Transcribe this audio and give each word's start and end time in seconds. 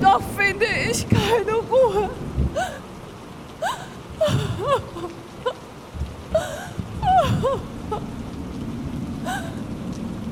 doch 0.00 0.22
finde 0.36 0.66
ich 0.66 1.06
keine 1.08 1.54
Ruhe. 1.56 2.10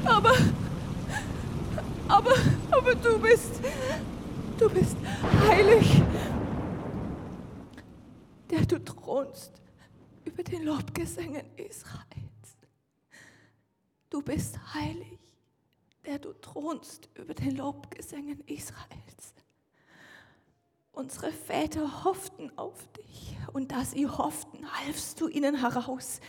Aber, 0.04 0.36
aber, 2.08 2.34
aber 2.70 2.94
du 2.94 3.18
bist, 3.18 3.60
du 4.58 4.70
bist 4.70 4.96
heilig, 5.48 6.02
der 8.50 8.64
du 8.64 8.78
thronst 8.78 9.60
über 10.24 10.42
den 10.42 10.64
Lobgesängen 10.64 11.44
Israels. 11.56 12.06
Du 14.08 14.22
bist 14.22 14.58
heilig, 14.74 15.18
der 16.04 16.18
du 16.18 16.32
thronst 16.34 17.08
über 17.14 17.34
den 17.34 17.56
Lobgesängen 17.56 18.40
Israels. 18.46 19.34
Unsere 20.96 21.30
Väter 21.30 22.04
hofften 22.04 22.50
auf 22.56 22.88
dich 22.92 23.36
und 23.52 23.70
da 23.70 23.84
sie 23.84 24.06
hofften, 24.06 24.66
halfst 24.80 25.20
du 25.20 25.28
ihnen 25.28 25.60
heraus. 25.60 26.20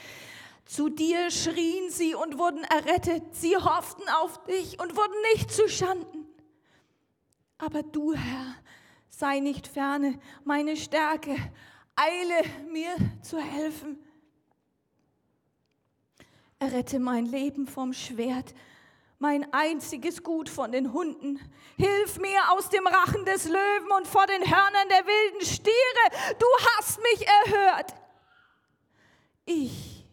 Zu 0.65 0.89
dir 0.89 1.31
schrien 1.31 1.89
sie 1.89 2.15
und 2.15 2.37
wurden 2.37 2.65
errettet. 2.65 3.33
Sie 3.33 3.55
hofften 3.55 4.03
auf 4.21 4.43
dich 4.43 4.77
und 4.77 4.97
wurden 4.97 5.15
nicht 5.33 5.51
zu 5.51 5.69
Schanden. 5.69 6.25
Aber 7.57 7.81
du, 7.81 8.13
Herr, 8.13 8.55
sei 9.07 9.39
nicht 9.39 9.69
ferne, 9.69 10.19
meine 10.43 10.75
Stärke, 10.75 11.37
eile 11.95 12.69
mir 12.69 12.93
zu 13.21 13.39
helfen. 13.39 13.97
Errette 16.59 16.99
mein 16.99 17.25
Leben 17.25 17.67
vom 17.67 17.93
Schwert, 17.93 18.53
mein 19.19 19.51
einziges 19.51 20.23
Gut 20.23 20.49
von 20.49 20.71
den 20.71 20.93
Hunden. 20.93 21.39
Hilf 21.77 22.19
mir 22.19 22.51
aus 22.51 22.69
dem 22.69 22.85
Rachen 22.85 23.25
des 23.25 23.45
Löwen 23.45 23.91
und 23.97 24.07
vor 24.07 24.25
den 24.27 24.41
Hörnern 24.41 24.89
der 24.89 25.05
wilden 25.05 25.45
Stiere. 25.45 26.35
Du 26.37 26.45
hast 26.77 26.99
mich 27.01 27.27
erhört. 27.27 27.93
Ich 29.45 30.05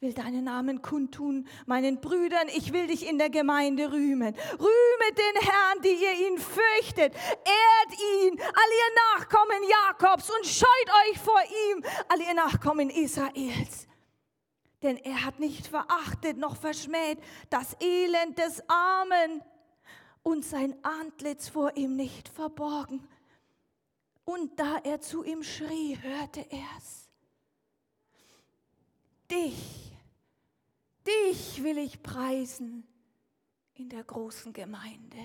will 0.00 0.12
deinen 0.12 0.44
Namen 0.44 0.80
kundtun, 0.82 1.48
meinen 1.66 2.00
Brüdern, 2.00 2.48
ich 2.48 2.72
will 2.72 2.86
dich 2.86 3.08
in 3.08 3.18
der 3.18 3.30
Gemeinde 3.30 3.90
rühmen. 3.90 4.34
Rühmet 4.52 5.18
den 5.18 5.42
Herrn, 5.42 5.82
die 5.82 5.88
ihr 5.88 6.28
ihn 6.28 6.38
fürchtet. 6.38 7.14
Ehrt 7.14 8.00
ihn, 8.22 8.40
all 8.40 8.70
ihr 8.70 9.18
Nachkommen 9.18 9.62
Jakobs 9.68 10.30
und 10.30 10.46
scheut 10.46 10.90
euch 11.08 11.18
vor 11.18 11.40
ihm, 11.70 11.84
all 12.08 12.20
ihr 12.20 12.34
Nachkommen 12.34 12.90
Israels. 12.90 13.88
Denn 14.82 14.96
er 14.96 15.24
hat 15.24 15.40
nicht 15.40 15.66
verachtet 15.66 16.38
noch 16.38 16.56
verschmäht 16.56 17.18
das 17.50 17.76
Elend 17.80 18.38
des 18.38 18.62
Armen 18.68 19.42
und 20.22 20.44
sein 20.44 20.76
Antlitz 20.84 21.48
vor 21.48 21.76
ihm 21.76 21.96
nicht 21.96 22.28
verborgen. 22.28 23.06
Und 24.24 24.58
da 24.60 24.78
er 24.84 25.00
zu 25.00 25.24
ihm 25.24 25.42
schrie, 25.42 25.98
hörte 26.00 26.46
er's. 26.50 27.08
Dich 29.30 29.88
Dich 31.08 31.62
will 31.62 31.78
ich 31.78 32.02
preisen 32.02 32.86
in 33.74 33.88
der 33.88 34.04
großen 34.04 34.52
Gemeinde. 34.52 35.16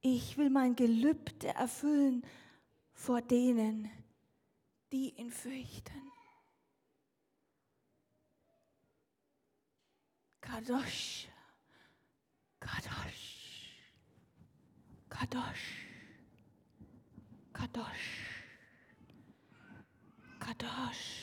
Ich 0.00 0.38
will 0.38 0.48
mein 0.48 0.74
Gelübde 0.74 1.48
erfüllen 1.48 2.24
vor 2.94 3.20
denen, 3.20 3.90
die 4.92 5.10
ihn 5.10 5.30
fürchten. 5.30 6.11
Kadosh, 10.42 11.26
Kadosh, 12.60 13.26
Kadosh, 15.10 15.66
Kadosh, 17.54 18.08
Kadosh. 20.40 21.22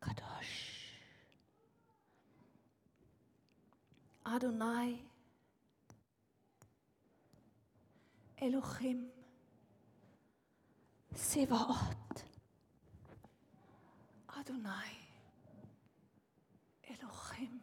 Kadosh. 0.00 0.54
Adonai. 4.24 4.98
Elohim. 8.40 9.06
Sevaot. 11.14 12.24
Adonai. 14.38 14.99
אלוהים, 16.90 17.60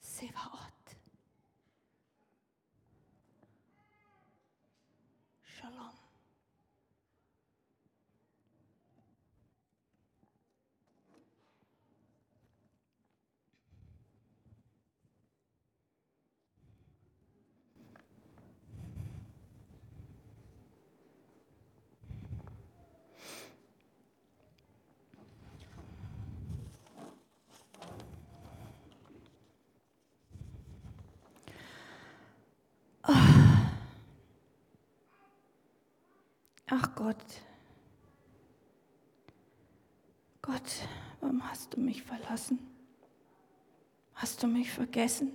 צבאות. 0.00 0.73
Ach 36.66 36.94
Gott, 36.94 37.16
Gott, 40.40 40.88
warum 41.20 41.42
hast 41.50 41.74
du 41.74 41.80
mich 41.80 42.02
verlassen? 42.02 42.58
Hast 44.14 44.42
du 44.42 44.46
mich 44.46 44.70
vergessen? 44.70 45.32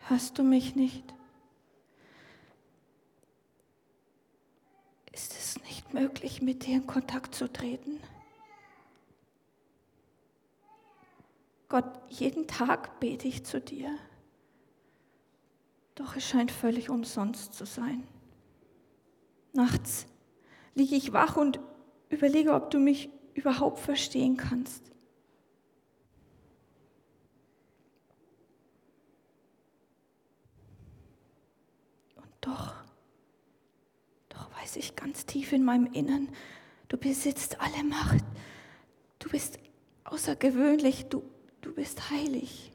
Hast 0.00 0.38
du 0.38 0.42
mich 0.42 0.74
nicht? 0.74 1.04
Ist 5.12 5.32
es 5.32 5.62
nicht 5.62 5.94
möglich, 5.94 6.42
mit 6.42 6.66
dir 6.66 6.76
in 6.76 6.86
Kontakt 6.86 7.34
zu 7.34 7.52
treten? 7.52 8.00
Gott, 11.68 12.00
jeden 12.08 12.48
Tag 12.48 12.98
bete 12.98 13.28
ich 13.28 13.44
zu 13.44 13.60
dir. 13.60 13.96
Doch 15.94 16.16
es 16.16 16.26
scheint 16.26 16.50
völlig 16.50 16.90
umsonst 16.90 17.54
zu 17.54 17.64
sein. 17.64 18.06
Nachts 19.52 20.06
liege 20.74 20.96
ich 20.96 21.12
wach 21.12 21.36
und 21.36 21.60
überlege, 22.08 22.54
ob 22.54 22.70
du 22.70 22.78
mich 22.78 23.10
überhaupt 23.34 23.78
verstehen 23.78 24.36
kannst. 24.36 24.90
Und 32.16 32.28
doch, 32.40 32.74
doch 34.28 34.50
weiß 34.60 34.76
ich 34.76 34.96
ganz 34.96 35.26
tief 35.26 35.52
in 35.52 35.64
meinem 35.64 35.92
Innern, 35.92 36.28
du 36.88 36.96
besitzt 36.96 37.60
alle 37.60 37.84
Macht. 37.84 38.24
Du 39.18 39.28
bist 39.28 39.58
außergewöhnlich, 40.04 41.06
du, 41.08 41.22
du 41.60 41.72
bist 41.74 42.10
heilig. 42.10 42.72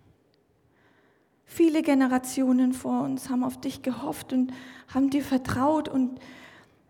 Viele 1.45 1.83
Generationen 1.83 2.73
vor 2.73 3.03
uns 3.03 3.29
haben 3.29 3.43
auf 3.43 3.59
dich 3.59 3.81
gehofft 3.81 4.33
und 4.33 4.51
haben 4.87 5.09
dir 5.09 5.23
vertraut 5.23 5.87
und 5.87 6.19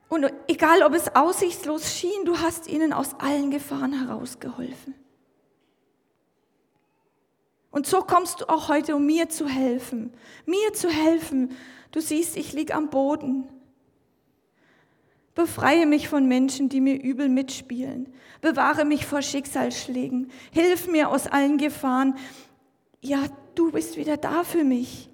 und 0.08 0.32
egal, 0.48 0.84
ob 0.84 0.94
es 0.94 1.16
aussichtslos 1.16 1.94
schien, 1.96 2.26
du 2.26 2.38
hast 2.40 2.68
ihnen 2.68 2.94
aus 2.94 3.16
allen 3.20 3.52
Gefahren 3.52 3.94
herausgeholfen. 3.94 4.94
Und 7.72 7.88
so 7.88 8.02
kommst 8.02 8.40
du 8.42 8.50
auch 8.50 8.70
heute, 8.70 8.96
um 8.96 9.06
mir 9.06 9.28
zu 9.28 9.48
helfen. 9.48 10.14
Mir 10.46 10.72
zu 10.74 10.90
helfen. 10.90 11.52
Du 11.92 12.00
siehst, 12.00 12.38
ich 12.38 12.54
liege 12.54 12.74
am 12.74 12.90
Boden. 12.90 13.50
Befreie 15.34 15.86
mich 15.86 16.08
von 16.08 16.26
Menschen, 16.26 16.70
die 16.70 16.80
mir 16.80 17.02
übel 17.02 17.28
mitspielen. 17.28 18.14
Bewahre 18.40 18.86
mich 18.86 19.06
vor 19.06 19.22
Schicksalsschlägen. 19.22 20.32
Hilf 20.52 20.88
mir 20.88 21.10
aus 21.10 21.28
allen 21.28 21.58
Gefahren. 21.58 22.16
Ja, 23.02 23.26
du 23.56 23.72
bist 23.72 23.98
wieder 23.98 24.16
da 24.16 24.46
für 24.46 24.64
mich. 24.64 25.10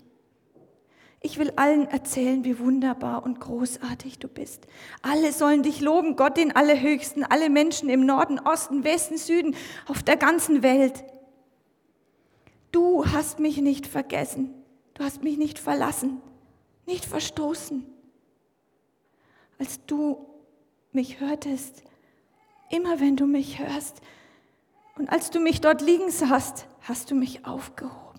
Ich 1.24 1.38
will 1.38 1.54
allen 1.56 1.88
erzählen, 1.88 2.44
wie 2.44 2.58
wunderbar 2.58 3.24
und 3.24 3.40
großartig 3.40 4.18
du 4.18 4.28
bist. 4.28 4.66
Alle 5.04 5.32
sollen 5.32 5.62
dich 5.62 5.80
loben, 5.80 6.16
Gott 6.16 6.36
den 6.36 6.56
Allerhöchsten, 6.56 7.24
alle 7.24 7.50
Menschen 7.50 7.90
im 7.90 8.06
Norden, 8.06 8.40
Osten, 8.40 8.84
Westen, 8.84 9.18
Süden, 9.18 9.56
auf 9.88 10.02
der 10.02 10.18
ganzen 10.18 10.64
Welt. 10.64 11.04
Du 12.72 13.06
hast 13.06 13.40
mich 13.40 13.58
nicht 13.58 13.86
vergessen. 13.86 14.54
Du 14.96 15.04
hast 15.04 15.24
mich 15.24 15.38
nicht 15.38 15.60
verlassen, 15.60 16.22
nicht 16.86 17.06
verstoßen. 17.06 17.86
Als 19.60 19.86
du 19.86 20.26
mich 20.92 21.20
hörtest, 21.20 21.84
immer 22.70 23.00
wenn 23.00 23.16
du 23.16 23.28
mich 23.28 23.60
hörst, 23.60 24.02
und 24.98 25.10
als 25.10 25.32
du 25.32 25.40
mich 25.40 25.62
dort 25.62 25.82
liegen 25.82 26.12
sahst, 26.12 26.68
hast 26.82 27.10
du 27.10 27.16
mich 27.16 27.46
aufgehoben. 27.46 28.11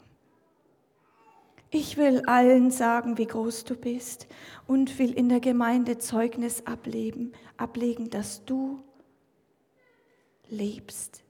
Ich 1.75 1.97
will 1.97 2.27
allen 2.27 2.71
sagen, 2.71 3.17
wie 3.17 3.27
groß 3.27 3.65
du 3.65 3.75
bist 3.75 4.27
und 4.67 4.99
will 4.99 5.11
in 5.15 5.31
der 5.31 5.41
Gemeinde 5.41 5.97
Zeugnis 5.97 6.67
ablegen, 6.67 7.33
ablegen 7.57 8.11
dass 8.11 8.45
du 8.45 8.85
lebst. 10.51 11.25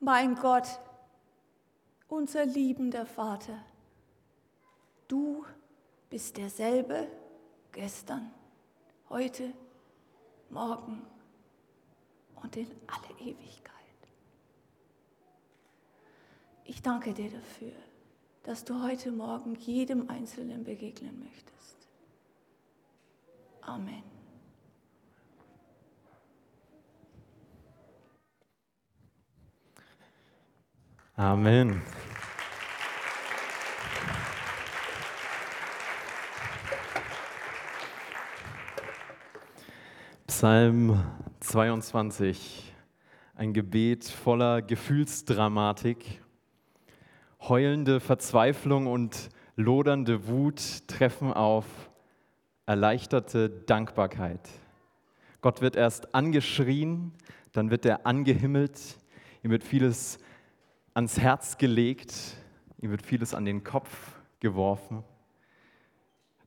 Mein 0.00 0.34
Gott, 0.36 0.80
unser 2.08 2.46
liebender 2.46 3.04
Vater, 3.04 3.62
du 5.08 5.42
bist 5.42 5.57
derselbe 6.10 7.08
gestern, 7.72 8.30
heute, 9.08 9.52
morgen 10.50 11.02
und 12.42 12.56
in 12.56 12.68
alle 12.86 13.20
Ewigkeit. 13.20 13.74
Ich 16.64 16.82
danke 16.82 17.12
dir 17.12 17.30
dafür, 17.30 17.72
dass 18.44 18.64
du 18.64 18.82
heute 18.82 19.10
Morgen 19.10 19.54
jedem 19.56 20.08
Einzelnen 20.08 20.64
begegnen 20.64 21.18
möchtest. 21.20 21.76
Amen. 23.62 24.02
Amen. 31.16 31.82
Psalm 40.28 41.02
22, 41.40 42.74
ein 43.34 43.54
Gebet 43.54 44.04
voller 44.04 44.60
Gefühlsdramatik. 44.60 46.22
Heulende 47.40 47.98
Verzweiflung 47.98 48.88
und 48.88 49.30
lodernde 49.56 50.28
Wut 50.28 50.86
treffen 50.86 51.32
auf 51.32 51.64
erleichterte 52.66 53.48
Dankbarkeit. 53.48 54.46
Gott 55.40 55.62
wird 55.62 55.76
erst 55.76 56.14
angeschrien, 56.14 57.12
dann 57.52 57.70
wird 57.70 57.86
er 57.86 58.06
angehimmelt, 58.06 58.78
ihm 59.42 59.50
wird 59.50 59.64
vieles 59.64 60.18
ans 60.92 61.18
Herz 61.18 61.56
gelegt, 61.56 62.36
ihm 62.82 62.90
wird 62.90 63.02
vieles 63.02 63.32
an 63.32 63.46
den 63.46 63.64
Kopf 63.64 64.20
geworfen. 64.40 65.04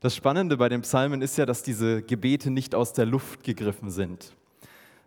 Das 0.01 0.15
Spannende 0.15 0.57
bei 0.57 0.67
den 0.67 0.81
Psalmen 0.81 1.21
ist 1.21 1.37
ja, 1.37 1.45
dass 1.45 1.61
diese 1.61 2.01
Gebete 2.01 2.49
nicht 2.49 2.73
aus 2.73 2.91
der 2.91 3.05
Luft 3.05 3.43
gegriffen 3.43 3.91
sind, 3.91 4.33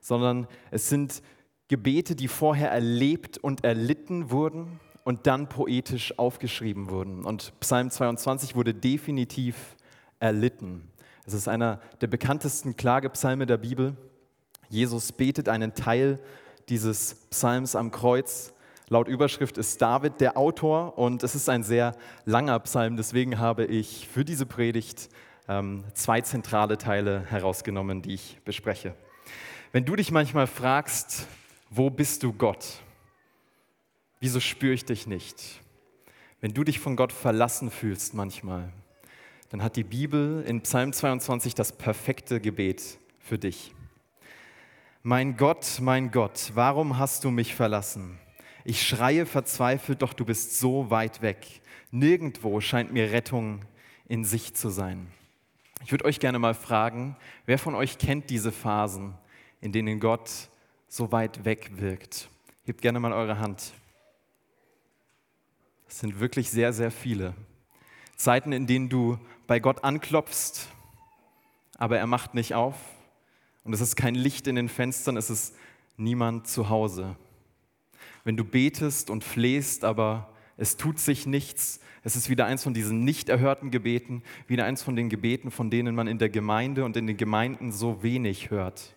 sondern 0.01 0.47
es 0.71 0.89
sind 0.89 1.21
Gebete, 1.67 2.15
die 2.15 2.29
vorher 2.29 2.71
erlebt 2.71 3.37
und 3.37 3.65
erlitten 3.65 4.31
wurden 4.31 4.79
und 5.03 5.27
dann 5.27 5.49
poetisch 5.49 6.17
aufgeschrieben 6.17 6.91
wurden. 6.91 7.25
Und 7.25 7.53
Psalm 7.59 7.91
22 7.91 8.55
wurde 8.55 8.73
definitiv 8.73 9.75
erlitten. 10.21 10.89
Es 11.27 11.35
ist 11.35 11.49
einer 11.49 11.81
der 12.01 12.07
bekanntesten 12.07 12.77
Klagepsalme 12.77 13.47
der 13.47 13.57
Bibel. 13.57 13.97
Jesus 14.69 15.11
betet 15.11 15.49
einen 15.49 15.75
Teil 15.75 16.21
dieses 16.69 17.17
Psalms 17.31 17.75
am 17.75 17.91
Kreuz 17.91 18.54
Laut 18.89 19.09
Überschrift 19.09 19.57
ist 19.57 19.81
David 19.81 20.21
der 20.21 20.37
Autor 20.37 20.99
und 20.99 21.23
es 21.23 21.35
ist 21.35 21.49
ein 21.49 21.63
sehr 21.63 21.97
langer 22.27 22.59
Psalm. 22.61 22.97
Deswegen 22.99 23.39
habe 23.39 23.65
ich 23.65 24.07
für 24.09 24.27
diese 24.27 24.45
Predigt 24.45 25.09
ähm, 25.49 25.85
zwei 25.95 26.21
zentrale 26.21 26.77
Teile 26.77 27.25
herausgenommen, 27.25 28.03
die 28.03 28.13
ich 28.13 28.39
bespreche. 28.45 28.95
Wenn 29.73 29.87
du 29.87 29.97
dich 29.97 30.11
manchmal 30.11 30.47
fragst, 30.47 31.27
wo 31.71 31.89
bist 31.89 32.23
du 32.23 32.35
Gott? 32.35 32.67
Wieso 34.21 34.39
spüre 34.39 34.75
ich 34.75 34.85
dich 34.85 35.07
nicht? 35.07 35.61
Wenn 36.43 36.53
du 36.53 36.63
dich 36.63 36.79
von 36.79 36.95
Gott 36.95 37.13
verlassen 37.13 37.71
fühlst 37.71 38.13
manchmal, 38.13 38.71
dann 39.49 39.63
hat 39.63 39.77
die 39.77 39.85
Bibel 39.85 40.45
in 40.47 40.61
Psalm 40.61 40.93
22 40.93 41.55
das 41.55 41.73
perfekte 41.73 42.39
Gebet 42.39 42.99
für 43.19 43.39
dich. 43.39 43.75
Mein 45.03 45.39
Gott, 45.39 45.79
mein 45.81 46.11
Gott, 46.11 46.53
warum 46.55 46.99
hast 46.99 47.25
du 47.25 47.31
mich 47.31 47.55
verlassen? 47.55 48.19
Ich 48.67 48.83
schreie 48.83 49.27
verzweifelt, 49.27 50.01
doch 50.01 50.15
du 50.15 50.25
bist 50.25 50.59
so 50.59 50.91
weit 50.91 51.21
weg. 51.21 51.61
Nirgendwo 51.91 52.61
scheint 52.61 52.93
mir 52.93 53.13
Rettung 53.13 53.61
in 54.09 54.25
Sicht 54.25 54.57
zu 54.57 54.71
sein. 54.71 55.07
Ich 55.85 55.93
würde 55.93 56.07
euch 56.07 56.19
gerne 56.19 56.39
mal 56.39 56.55
fragen, 56.55 57.15
wer 57.45 57.59
von 57.59 57.75
euch 57.75 57.99
kennt 57.99 58.31
diese 58.31 58.53
Phasen, 58.53 59.15
in 59.61 59.73
denen 59.73 60.01
Gott 60.01 60.31
so 60.89 61.13
weit 61.13 61.45
weg 61.45 61.73
wirkt? 61.75 62.31
Hebt 62.65 62.81
gerne 62.81 63.01
mal 63.01 63.13
eure 63.13 63.39
Hand. 63.39 63.75
Das 65.87 66.01
sind 66.01 66.19
wirklich 66.19 66.51
sehr, 66.51 66.73
sehr 66.73 66.91
viele. 66.91 67.35
Zeiten, 68.17 68.53
in 68.53 68.67
denen 68.67 68.89
du 68.89 69.19
bei 69.47 69.61
Gott 69.61 69.85
anklopfst, 69.85 70.69
aber 71.77 71.99
er 71.99 72.07
macht 72.07 72.33
nicht 72.33 72.55
auf. 72.55 72.77
Und 73.63 73.75
es 73.75 73.83
ist 73.83 73.97
kein 73.97 74.15
Licht 74.15 74.47
in 74.47 74.57
den 74.57 74.71
Fenstern, 74.71 75.19
es 75.19 75.29
ist 75.29 75.55
niemand 75.99 76.49
zu 76.49 76.71
Hause 76.71 77.17
wenn 78.25 78.37
du 78.37 78.45
betest 78.45 79.11
und 79.11 79.23
flehst, 79.23 79.85
aber 79.85 80.31
es 80.57 80.77
tut 80.77 80.99
sich 80.99 81.27
nichts. 81.27 81.81
Es 82.03 82.17
ist 82.17 82.29
wieder 82.29 82.47
eins 82.47 82.63
von 82.63 82.75
diesen 82.75 83.05
nicht 83.05 83.29
erhörten 83.29 83.71
Gebeten, 83.71 84.23
wieder 84.47 84.65
eins 84.65 84.83
von 84.83 84.97
den 84.97 85.09
Gebeten, 85.09 85.51
von 85.51 85.71
denen 85.71 85.95
man 85.95 86.07
in 86.07 86.19
der 86.19 86.31
Gemeinde 86.31 86.85
und 86.85 86.97
in 86.97 87.07
den 87.07 87.17
Gemeinden 87.17 87.73
so 87.73 88.03
wenig 88.03 88.51
hört. 88.51 88.95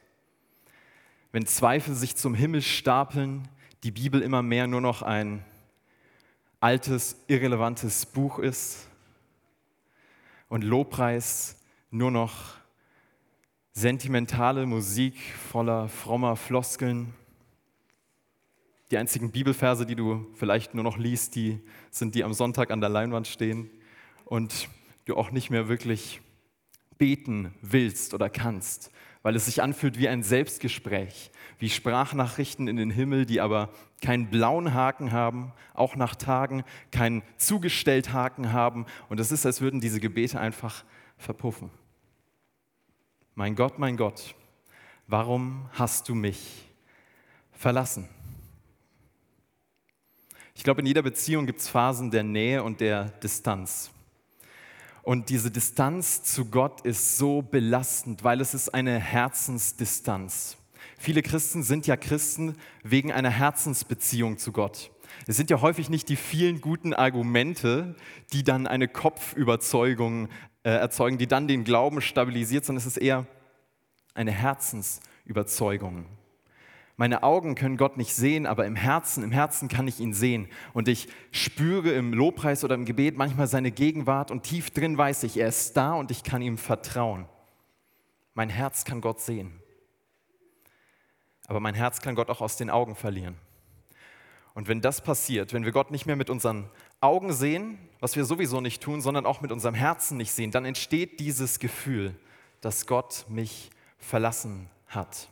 Wenn 1.32 1.46
Zweifel 1.46 1.94
sich 1.94 2.16
zum 2.16 2.34
Himmel 2.34 2.62
stapeln, 2.62 3.48
die 3.84 3.92
Bibel 3.92 4.22
immer 4.22 4.42
mehr 4.42 4.68
nur 4.68 4.82
noch 4.82 5.02
ein 5.02 5.44
altes, 6.60 7.24
irrelevantes 7.28 8.06
Buch 8.06 8.40
ist 8.40 8.90
und 10.50 10.64
Lobpreis 10.64 11.62
nur 11.92 12.12
noch 12.12 12.56
sentimentale 13.74 14.66
Musik 14.66 15.16
voller 15.52 15.88
frommer 15.88 16.36
Floskeln 16.36 17.14
die 18.92 18.98
einzigen 18.98 19.32
Bibelverse, 19.32 19.86
die 19.86 19.96
du 19.96 20.28
vielleicht 20.36 20.74
nur 20.74 20.84
noch 20.84 20.98
liest, 20.98 21.36
die 21.36 21.60
sind 21.92 22.16
die 22.16 22.24
am 22.24 22.34
Sonntag 22.34 22.72
an 22.72 22.80
der 22.80 22.90
Leinwand 22.90 23.28
stehen 23.28 23.70
und 24.26 24.70
du 25.06 25.16
auch 25.16 25.32
nicht 25.32 25.50
mehr 25.50 25.68
wirklich 25.68 26.22
beten 26.98 27.54
willst 27.62 28.14
oder 28.14 28.30
kannst, 28.30 28.92
weil 29.24 29.36
es 29.36 29.46
sich 29.46 29.62
anfühlt 29.62 30.00
wie 30.00 30.08
ein 30.08 30.24
Selbstgespräch, 30.24 31.32
wie 31.60 31.70
Sprachnachrichten 31.70 32.68
in 32.68 32.78
den 32.78 32.90
Himmel, 32.90 33.26
die 33.26 33.42
aber 33.42 33.70
keinen 34.02 34.30
blauen 34.30 34.74
Haken 34.74 35.12
haben, 35.12 35.52
auch 35.74 35.96
nach 35.96 36.16
Tagen 36.16 36.64
keinen 36.92 37.24
zugestellt 37.38 38.14
Haken 38.14 38.54
haben 38.54 38.86
und 39.10 39.20
es 39.20 39.32
ist, 39.32 39.46
als 39.46 39.62
würden 39.62 39.82
diese 39.82 40.00
Gebete 40.00 40.40
einfach 40.40 40.84
verpuffen. 41.18 41.72
Mein 43.36 43.56
Gott, 43.56 43.80
mein 43.80 43.98
Gott, 43.98 44.34
warum 45.08 45.70
hast 45.74 46.10
du 46.10 46.16
mich 46.16 46.66
verlassen? 47.52 48.08
Ich 50.58 50.64
glaube, 50.64 50.82
in 50.82 50.88
jeder 50.88 51.04
Beziehung 51.04 51.46
gibt 51.46 51.60
es 51.60 51.70
Phasen 51.70 52.10
der 52.10 52.24
Nähe 52.24 52.64
und 52.64 52.82
der 52.82 53.06
Distanz. 53.22 53.92
Und 55.04 55.30
diese 55.30 55.52
Distanz 55.52 56.24
zu 56.24 56.46
Gott 56.46 56.82
ist 56.82 57.20
so 57.20 57.44
belastend, 57.44 58.24
weil 58.24 58.42
es 58.42 58.56
ist 58.56 58.74
eine 58.74 59.00
Herzensdistanz. 59.00 60.58
Viele 60.98 61.22
Christen 61.22 61.62
sind 61.62 61.86
ja 61.86 61.96
Christen 61.96 62.56
wegen 62.84 63.12
einer 63.12 63.30
Herzensbeziehung 63.30 64.40
zu 64.40 64.52
Gott. 64.52 64.90
Es 65.28 65.38
sind 65.38 65.52
ja 65.52 65.62
häufig 65.62 65.90
nicht 65.90 66.10
die 66.10 66.16
vielen 66.16 66.60
guten 66.60 66.96
Argumente, 66.96 67.96
die 68.34 68.44
dann 68.44 68.66
eine 68.66 68.88
Kopfüberzeugung 68.88 70.28
äh, 70.64 70.72
erzeugen, 70.72 71.20
die 71.20 71.28
dann 71.28 71.48
den 71.48 71.66
Glauben 71.66 72.02
stabilisiert, 72.02 72.66
sondern 72.66 72.80
es 72.80 72.88
ist 72.88 72.98
eher 72.98 73.28
eine 74.16 74.32
Herzensüberzeugung. 74.32 76.17
Meine 77.00 77.22
Augen 77.22 77.54
können 77.54 77.78
Gott 77.78 77.96
nicht 77.96 78.16
sehen, 78.16 78.48
aber 78.48 78.66
im 78.66 78.76
Herzen, 78.76 79.24
im 79.24 79.32
Herzen 79.32 79.70
kann 79.70 79.88
ich 79.88 80.00
ihn 80.00 80.14
sehen. 80.14 80.48
Und 80.74 80.88
ich 80.88 81.08
spüre 81.32 81.92
im 81.92 82.12
Lobpreis 82.12 82.64
oder 82.64 82.74
im 82.74 82.86
Gebet 82.86 83.16
manchmal 83.16 83.48
seine 83.48 83.70
Gegenwart 83.70 84.32
und 84.32 84.42
tief 84.42 84.72
drin 84.72 84.98
weiß 84.98 85.22
ich, 85.24 85.38
er 85.38 85.48
ist 85.48 85.78
da 85.78 85.94
und 85.94 86.10
ich 86.10 86.24
kann 86.24 86.42
ihm 86.42 86.58
vertrauen. 86.58 87.30
Mein 88.34 88.50
Herz 88.50 88.84
kann 88.84 89.00
Gott 89.00 89.22
sehen. 89.22 89.62
Aber 91.46 91.60
mein 91.60 91.76
Herz 91.76 92.02
kann 92.02 92.16
Gott 92.16 92.32
auch 92.32 92.42
aus 92.42 92.58
den 92.58 92.72
Augen 92.72 92.96
verlieren. 92.96 93.38
Und 94.56 94.68
wenn 94.68 94.82
das 94.82 95.02
passiert, 95.02 95.54
wenn 95.54 95.66
wir 95.66 95.72
Gott 95.72 95.92
nicht 95.92 96.08
mehr 96.08 96.16
mit 96.16 96.32
unseren 96.32 96.68
Augen 97.00 97.32
sehen, 97.32 97.78
was 98.00 98.16
wir 98.16 98.26
sowieso 98.26 98.60
nicht 98.60 98.82
tun, 98.82 99.02
sondern 99.02 99.28
auch 99.28 99.42
mit 99.42 99.52
unserem 99.52 99.76
Herzen 99.76 100.18
nicht 100.18 100.32
sehen, 100.32 100.50
dann 100.50 100.66
entsteht 100.66 101.20
dieses 101.20 101.60
Gefühl, 101.60 102.16
dass 102.60 102.88
Gott 102.88 103.26
mich 103.30 103.70
verlassen 104.00 104.68
hat. 104.88 105.30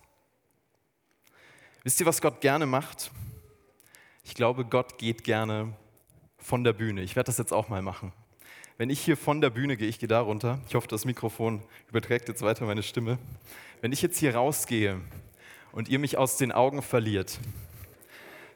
Wisst 1.85 1.99
ihr, 1.99 2.07
was 2.07 2.19
Gott 2.19 2.41
gerne 2.41 2.65
macht? 2.65 3.11
Ich 4.23 4.33
glaube, 4.33 4.65
Gott 4.65 4.97
geht 4.97 5.23
gerne 5.23 5.75
von 6.39 6.63
der 6.63 6.73
Bühne. 6.73 7.03
Ich 7.03 7.15
werde 7.15 7.27
das 7.27 7.37
jetzt 7.37 7.53
auch 7.53 7.69
mal 7.69 7.83
machen. 7.83 8.11
Wenn 8.79 8.89
ich 8.89 8.99
hier 8.99 9.15
von 9.15 9.39
der 9.39 9.51
Bühne 9.51 9.77
gehe, 9.77 9.87
ich 9.87 9.99
gehe 9.99 10.09
da 10.09 10.19
runter. 10.19 10.57
Ich 10.67 10.73
hoffe, 10.73 10.87
das 10.87 11.05
Mikrofon 11.05 11.61
überträgt 11.87 12.27
jetzt 12.27 12.41
weiter 12.41 12.65
meine 12.65 12.81
Stimme. 12.81 13.19
Wenn 13.81 13.91
ich 13.91 14.01
jetzt 14.01 14.17
hier 14.17 14.33
rausgehe 14.33 14.99
und 15.73 15.87
ihr 15.87 15.99
mich 15.99 16.17
aus 16.17 16.37
den 16.37 16.51
Augen 16.51 16.81
verliert, 16.81 17.37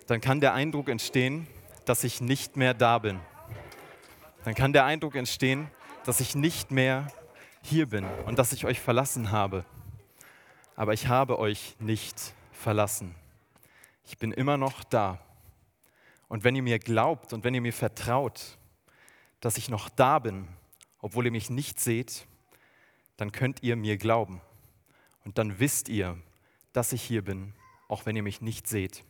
dann 0.08 0.22
kann 0.22 0.42
der 0.42 0.56
Eindruck 0.56 0.90
entstehen, 0.90 1.46
dass 1.86 2.04
ich 2.04 2.22
nicht 2.22 2.58
mehr 2.58 2.74
da 2.74 2.98
bin. 2.98 3.20
Dann 4.44 4.56
kann 4.56 4.74
der 4.74 4.86
Eindruck 4.86 5.14
entstehen, 5.14 5.70
dass 6.04 6.20
ich 6.20 6.34
nicht 6.34 6.72
mehr 6.72 7.10
hier 7.62 7.86
bin 7.86 8.08
und 8.26 8.40
dass 8.40 8.54
ich 8.54 8.66
euch 8.66 8.80
verlassen 8.80 9.30
habe. 9.30 9.66
Aber 10.76 10.94
ich 10.94 11.08
habe 11.08 11.38
euch 11.38 11.76
nicht 11.78 12.34
verlassen. 12.60 13.16
Ich 14.04 14.18
bin 14.18 14.32
immer 14.32 14.58
noch 14.58 14.84
da. 14.84 15.20
Und 16.28 16.44
wenn 16.44 16.56
ihr 16.56 16.64
mir 16.64 16.80
glaubt 16.80 17.34
und 17.34 17.44
wenn 17.44 17.54
ihr 17.54 17.62
mir 17.62 17.74
vertraut, 17.74 18.58
dass 19.40 19.58
ich 19.58 19.70
noch 19.70 19.90
da 19.90 20.20
bin, 20.20 20.48
obwohl 21.00 21.26
ihr 21.26 21.32
mich 21.32 21.50
nicht 21.50 21.80
seht, 21.80 22.28
dann 23.18 23.32
könnt 23.32 23.64
ihr 23.64 23.76
mir 23.76 23.98
glauben. 23.98 24.42
Und 25.26 25.38
dann 25.38 25.60
wisst 25.60 25.90
ihr, 25.90 26.18
dass 26.74 26.94
ich 26.94 27.02
hier 27.02 27.24
bin, 27.24 27.54
auch 27.88 28.06
wenn 28.06 28.16
ihr 28.16 28.24
mich 28.24 28.42
nicht 28.42 28.68
seht. 28.68 29.04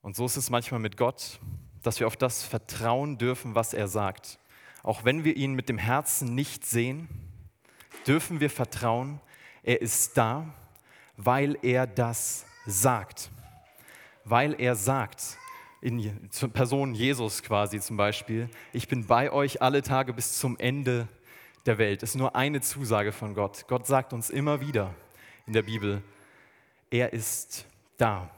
Und 0.00 0.16
so 0.16 0.26
ist 0.26 0.36
es 0.36 0.50
manchmal 0.50 0.80
mit 0.80 0.96
Gott, 0.96 1.40
dass 1.82 2.00
wir 2.00 2.06
auf 2.06 2.16
das 2.16 2.42
vertrauen 2.42 3.18
dürfen, 3.18 3.54
was 3.54 3.74
er 3.74 3.88
sagt. 3.88 4.38
Auch 4.82 5.04
wenn 5.04 5.24
wir 5.24 5.36
ihn 5.36 5.54
mit 5.54 5.68
dem 5.68 5.78
Herzen 5.78 6.34
nicht 6.34 6.64
sehen, 6.64 7.08
dürfen 8.06 8.40
wir 8.40 8.48
vertrauen, 8.48 9.20
er 9.62 9.82
ist 9.82 10.16
da, 10.16 10.54
weil 11.18 11.58
er 11.62 11.86
das 11.86 12.46
sagt. 12.64 13.30
Weil 14.24 14.58
er 14.58 14.74
sagt, 14.76 15.36
in 15.80 16.30
Person 16.52 16.94
Jesus 16.94 17.42
quasi 17.42 17.80
zum 17.80 17.96
Beispiel, 17.96 18.48
ich 18.72 18.88
bin 18.88 19.06
bei 19.06 19.30
euch 19.30 19.60
alle 19.60 19.82
Tage 19.82 20.12
bis 20.14 20.38
zum 20.38 20.56
Ende 20.58 21.08
der 21.66 21.76
Welt. 21.76 22.02
Das 22.02 22.10
ist 22.10 22.16
nur 22.16 22.34
eine 22.34 22.60
Zusage 22.60 23.12
von 23.12 23.34
Gott. 23.34 23.66
Gott 23.68 23.86
sagt 23.86 24.12
uns 24.12 24.30
immer 24.30 24.60
wieder 24.60 24.94
in 25.46 25.52
der 25.52 25.62
Bibel, 25.62 26.02
er 26.90 27.12
ist 27.12 27.66
da. 27.96 28.30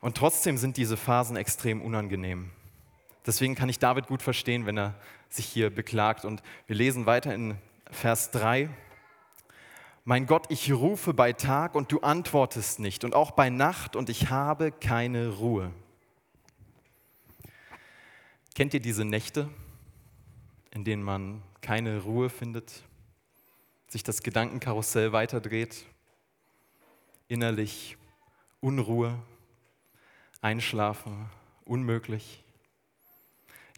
Und 0.00 0.16
trotzdem 0.16 0.56
sind 0.58 0.76
diese 0.76 0.96
Phasen 0.96 1.36
extrem 1.36 1.82
unangenehm. 1.82 2.50
Deswegen 3.26 3.54
kann 3.54 3.68
ich 3.68 3.78
David 3.78 4.06
gut 4.06 4.22
verstehen, 4.22 4.66
wenn 4.66 4.78
er 4.78 4.94
sich 5.28 5.46
hier 5.46 5.70
beklagt. 5.70 6.24
Und 6.24 6.42
wir 6.66 6.76
lesen 6.76 7.06
weiter 7.06 7.34
in 7.34 7.56
Vers 7.90 8.30
3. 8.30 8.68
Mein 10.04 10.26
Gott, 10.26 10.46
ich 10.48 10.72
rufe 10.72 11.14
bei 11.14 11.32
Tag 11.32 11.76
und 11.76 11.92
du 11.92 12.00
antwortest 12.00 12.80
nicht 12.80 13.04
und 13.04 13.14
auch 13.14 13.30
bei 13.30 13.50
Nacht 13.50 13.94
und 13.94 14.10
ich 14.10 14.30
habe 14.30 14.72
keine 14.72 15.28
Ruhe. 15.28 15.72
Kennt 18.56 18.74
ihr 18.74 18.80
diese 18.80 19.04
Nächte, 19.04 19.48
in 20.72 20.82
denen 20.82 21.04
man 21.04 21.40
keine 21.60 22.02
Ruhe 22.02 22.30
findet, 22.30 22.82
sich 23.86 24.02
das 24.02 24.24
Gedankenkarussell 24.24 25.12
weiterdreht, 25.12 25.86
innerlich 27.28 27.96
Unruhe, 28.60 29.16
Einschlafen, 30.40 31.30
unmöglich. 31.64 32.42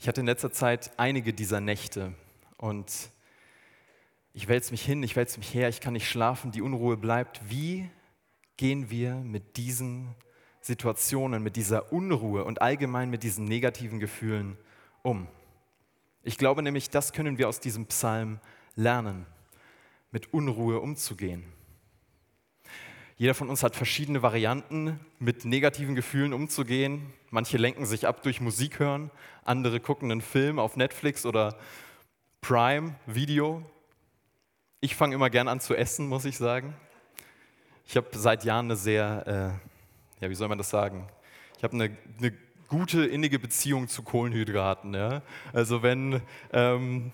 Ich 0.01 0.09
hatte 0.09 0.23
in 0.23 0.27
letzter 0.27 0.53
Zeit 0.53 0.91
einige 0.97 1.35
dieser 1.35 1.61
Nächte 1.61 2.15
und 2.57 3.11
ich 4.35 4.49
wälze 4.49 4.73
mich 4.73 4.85
hin, 4.85 5.03
ich 5.05 5.15
wälze 5.15 5.39
mich 5.39 5.55
her, 5.55 5.69
ich 5.69 5.81
kann 5.81 5.93
nicht 5.93 6.09
schlafen, 6.09 6.51
die 6.51 6.61
Unruhe 6.61 6.97
bleibt. 6.97 7.41
Wie 7.49 7.89
gehen 8.57 8.91
wir 8.91 9.15
mit 9.15 9.57
diesen 9.57 10.15
Situationen, 10.61 11.43
mit 11.43 11.55
dieser 11.55 11.93
Unruhe 11.93 12.45
und 12.45 12.61
allgemein 12.61 13.11
mit 13.11 13.23
diesen 13.23 13.45
negativen 13.45 14.01
Gefühlen 14.01 14.59
um? 15.03 15.29
Ich 16.25 16.37
glaube 16.37 16.63
nämlich, 16.63 16.91
das 16.91 17.13
können 17.13 17.39
wir 17.39 17.49
aus 17.49 17.61
diesem 17.61 17.87
Psalm 17.87 18.41
lernen, 18.75 19.27
mit 20.11 20.35
Unruhe 20.35 20.81
umzugehen. 20.81 21.45
Jeder 23.17 23.35
von 23.35 23.49
uns 23.49 23.63
hat 23.63 23.77
verschiedene 23.77 24.23
Varianten, 24.23 24.99
mit 25.21 25.45
negativen 25.45 25.95
Gefühlen 25.95 26.33
umzugehen. 26.33 27.13
Manche 27.31 27.57
lenken 27.57 27.87
sich 27.87 28.09
ab 28.09 28.25
durch 28.25 28.41
Musik 28.41 28.81
hören, 28.81 29.13
andere 29.45 29.79
gucken 29.79 30.11
einen 30.11 30.23
Film 30.23 30.59
auf 30.59 30.77
Netflix 30.77 31.25
oder 31.25 31.57
Prime 32.41 32.97
Video. 33.07 33.63
Ich 34.85 34.97
fange 34.97 35.15
immer 35.15 35.31
gern 35.31 35.49
an 35.49 35.61
zu 35.61 35.75
essen, 35.75 36.09
muss 36.09 36.27
ich 36.27 36.37
sagen. 36.37 36.77
Ich 37.87 37.97
habe 37.97 38.07
seit 38.13 38.45
Jahren 38.45 38.67
eine 38.67 38.77
sehr, 38.77 39.59
äh, 40.21 40.23
ja, 40.23 40.29
wie 40.29 40.35
soll 40.35 40.49
man 40.49 40.59
das 40.59 40.69
sagen? 40.69 41.09
Ich 41.57 41.65
habe 41.65 41.73
eine, 41.73 41.97
eine, 42.19 42.35
gute, 42.69 43.07
innige 43.07 43.39
Beziehung 43.39 43.89
zu 43.89 44.03
Kohlenhydraten. 44.03 44.93
Ja? 44.93 45.23
Also 45.55 45.83
wenn 45.83 46.21
ähm, 46.53 47.13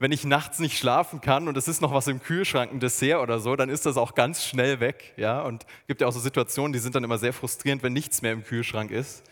wenn 0.00 0.10
ich 0.10 0.24
nachts 0.24 0.58
nicht 0.58 0.76
schlafen 0.76 1.20
kann 1.20 1.46
und 1.46 1.56
es 1.56 1.68
ist 1.68 1.82
noch 1.82 1.94
was 1.94 2.08
im 2.08 2.20
Kühlschrank, 2.20 2.72
ein 2.72 2.80
Dessert 2.80 3.20
oder 3.20 3.38
so, 3.38 3.54
dann 3.54 3.68
ist 3.68 3.86
das 3.86 3.96
auch 3.96 4.16
ganz 4.16 4.44
schnell 4.44 4.80
weg. 4.80 5.14
Ja? 5.16 5.42
Und 5.42 5.62
es 5.62 5.86
gibt 5.86 6.00
ja 6.00 6.08
auch 6.08 6.12
so 6.12 6.18
Situationen, 6.18 6.72
die 6.72 6.80
sind 6.80 6.96
dann 6.96 7.04
immer 7.04 7.18
sehr 7.18 7.32
frustrierend, 7.32 7.84
wenn 7.84 7.92
nichts 7.92 8.22
mehr 8.22 8.32
im 8.32 8.42
Kühlschrank 8.42 8.90
ist. 8.90 9.22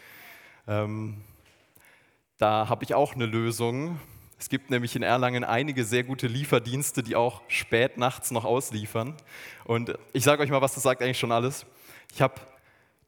Ähm, 0.69 1.16
da 2.38 2.69
habe 2.69 2.85
ich 2.85 2.95
auch 2.95 3.16
eine 3.16 3.26
Lösung. 3.26 3.99
Es 4.40 4.49
gibt 4.49 4.70
nämlich 4.70 4.97
in 4.97 5.02
Erlangen 5.02 5.44
einige 5.44 5.85
sehr 5.85 6.02
gute 6.02 6.26
Lieferdienste, 6.26 7.02
die 7.02 7.14
auch 7.14 7.42
spät 7.49 7.99
nachts 7.99 8.30
noch 8.30 8.47
ausliefern. 8.47 9.14
Und 9.64 9.99
ich 10.14 10.25
sage 10.25 10.42
euch 10.42 10.49
mal, 10.49 10.62
was 10.62 10.73
das 10.73 10.82
sagt 10.82 11.02
eigentlich 11.02 11.18
schon 11.18 11.30
alles. 11.30 11.66
Ich 12.14 12.23
habe 12.23 12.40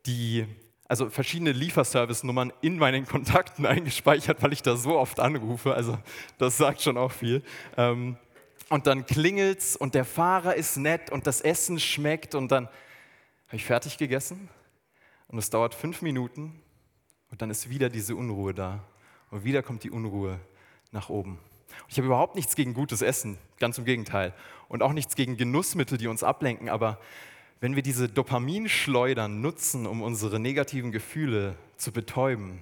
die 0.05 0.47
also 0.89 1.09
verschiedene 1.09 1.53
Lieferservice-Nummern 1.53 2.53
in 2.61 2.77
meinen 2.77 3.07
Kontakten 3.07 3.65
eingespeichert, 3.67 4.43
weil 4.43 4.53
ich 4.53 4.61
da 4.61 4.77
so 4.77 4.99
oft 4.99 5.21
anrufe. 5.21 5.75
Also 5.75 5.97
das 6.37 6.59
sagt 6.59 6.83
schon 6.83 6.99
auch 6.99 7.13
viel. 7.13 7.43
Ähm, 7.79 8.19
und 8.69 8.87
dann 8.87 9.07
klingelt's 9.07 9.75
und 9.75 9.95
der 9.95 10.05
Fahrer 10.05 10.55
ist 10.55 10.77
nett 10.77 11.11
und 11.11 11.27
das 11.27 11.41
Essen 11.41 11.81
schmeckt 11.81 12.35
und 12.35 12.53
dann 12.53 12.67
habe 13.47 13.57
ich 13.57 13.65
fertig 13.65 13.97
gegessen 13.97 14.51
und 15.29 15.39
es 15.39 15.49
dauert 15.49 15.75
fünf 15.75 16.03
Minuten 16.03 16.61
und 17.31 17.41
dann 17.41 17.49
ist 17.51 17.71
wieder 17.71 17.89
diese 17.89 18.17
Unruhe 18.17 18.53
da 18.53 18.85
und 19.31 19.45
wieder 19.45 19.63
kommt 19.63 19.83
die 19.85 19.91
Unruhe 19.91 20.39
nach 20.93 21.09
oben. 21.09 21.33
Und 21.33 21.91
ich 21.91 21.97
habe 21.97 22.07
überhaupt 22.07 22.37
nichts 22.37 22.55
gegen 22.55 22.75
gutes 22.75 23.03
Essen, 23.03 23.39
ganz 23.59 23.79
im 23.79 23.85
Gegenteil. 23.85 24.33
Und 24.69 24.83
auch 24.83 24.93
nichts 24.93 25.17
gegen 25.17 25.37
Genussmittel, 25.37 25.99
die 25.99 26.07
uns 26.07 26.23
ablenken, 26.23 26.69
aber 26.69 26.99
wenn 27.61 27.77
wir 27.77 27.83
diese 27.83 28.09
Dopaminschleudern 28.09 29.41
nutzen, 29.41 29.87
um 29.87 30.03
unsere 30.03 30.41
negativen 30.41 30.91
Gefühle 30.91 31.57
zu 31.77 31.93
betäuben, 31.93 32.61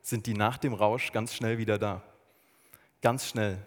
sind 0.00 0.26
die 0.26 0.34
nach 0.34 0.56
dem 0.56 0.72
Rausch 0.72 1.12
ganz 1.12 1.34
schnell 1.34 1.58
wieder 1.58 1.78
da. 1.78 2.02
Ganz 3.02 3.28
schnell. 3.28 3.58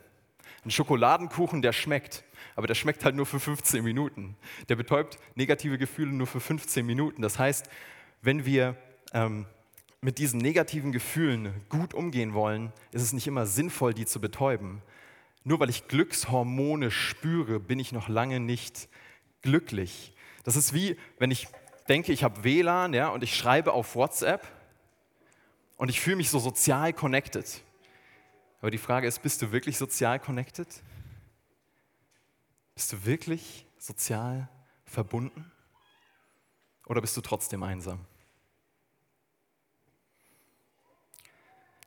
Ein 0.65 0.71
Schokoladenkuchen, 0.71 1.61
der 1.61 1.71
schmeckt, 1.71 2.23
aber 2.55 2.65
der 2.65 2.75
schmeckt 2.75 3.05
halt 3.05 3.15
nur 3.15 3.25
für 3.25 3.39
15 3.39 3.83
Minuten. 3.83 4.35
Der 4.69 4.75
betäubt 4.75 5.19
negative 5.35 5.77
Gefühle 5.77 6.11
nur 6.11 6.27
für 6.27 6.39
15 6.39 6.85
Minuten. 6.85 7.21
Das 7.21 7.37
heißt, 7.37 7.69
wenn 8.21 8.45
wir 8.45 8.75
ähm, 9.13 9.45
mit 10.01 10.17
diesen 10.17 10.39
negativen 10.39 10.91
Gefühlen 10.91 11.53
gut 11.69 11.93
umgehen 11.93 12.33
wollen, 12.33 12.71
ist 12.91 13.01
es 13.01 13.13
nicht 13.13 13.27
immer 13.27 13.45
sinnvoll, 13.45 13.93
die 13.93 14.05
zu 14.05 14.21
betäuben. 14.21 14.81
Nur 15.43 15.59
weil 15.59 15.69
ich 15.69 15.87
Glückshormone 15.87 16.91
spüre, 16.91 17.59
bin 17.59 17.79
ich 17.79 17.91
noch 17.91 18.07
lange 18.07 18.39
nicht 18.39 18.87
glücklich. 19.41 20.13
Das 20.43 20.55
ist 20.55 20.73
wie, 20.73 20.97
wenn 21.17 21.31
ich 21.31 21.47
denke, 21.87 22.13
ich 22.13 22.23
habe 22.23 22.43
WLAN 22.43 22.93
ja, 22.93 23.09
und 23.09 23.23
ich 23.23 23.35
schreibe 23.35 23.73
auf 23.73 23.95
WhatsApp 23.95 24.47
und 25.77 25.89
ich 25.89 25.99
fühle 25.99 26.17
mich 26.17 26.29
so 26.29 26.39
sozial 26.39 26.93
connected. 26.93 27.61
Aber 28.61 28.71
die 28.71 28.77
Frage 28.77 29.07
ist, 29.07 29.21
bist 29.21 29.41
du 29.41 29.51
wirklich 29.51 29.77
sozial 29.77 30.19
connected? 30.19 30.67
Bist 32.75 32.93
du 32.93 33.05
wirklich 33.05 33.65
sozial 33.77 34.49
verbunden? 34.85 35.51
Oder 36.85 37.01
bist 37.01 37.15
du 37.15 37.21
trotzdem 37.21 37.63
einsam? 37.63 38.05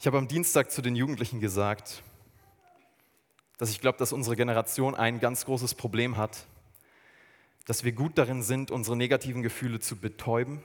Ich 0.03 0.07
habe 0.09 0.19
am 0.19 0.27
Dienstag 0.27 0.73
zu 0.73 0.83
den 0.83 0.97
Jugendlichen 0.97 1.39
gesagt, 1.39 2.03
dass 3.57 3.71
ich 3.71 3.81
glaube, 3.81 3.99
dass 3.99 4.13
unsere 4.13 4.35
Generation 4.35 4.97
ein 4.97 5.21
ganz 5.21 5.45
großes 5.45 5.77
Problem 5.77 6.17
hat 6.17 6.45
dass 7.67 7.85
wir 7.85 7.93
gut 7.93 8.19
darin 8.19 8.43
sind, 8.43 8.73
unsere 8.73 8.97
negativen 8.97 9.45
Gefühle 9.45 9.79
zu 9.79 9.95
betäuben 9.95 10.61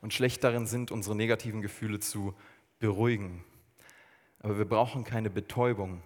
und 0.00 0.14
schlecht 0.14 0.44
darin 0.44 0.68
sind, 0.68 0.92
unsere 0.92 1.16
negativen 1.16 1.60
Gefühle 1.60 1.98
zu 1.98 2.36
beruhigen. 2.78 3.44
Aber 4.38 4.58
wir 4.58 4.64
brauchen 4.64 5.02
keine 5.02 5.28
Betäubung 5.28 6.00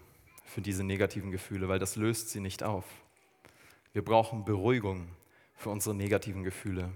für 0.46 0.62
diese 0.62 0.84
negativen 0.84 1.30
Gefühle, 1.30 1.68
weil 1.68 1.78
das 1.78 1.96
löst 1.96 2.30
sie 2.30 2.40
nicht 2.40 2.62
auf. 2.62 2.86
Wir 3.92 4.02
brauchen 4.02 4.46
Beruhigung 4.46 5.08
für 5.56 5.68
unsere 5.68 5.94
negativen 5.94 6.42
Gefühle. 6.42 6.90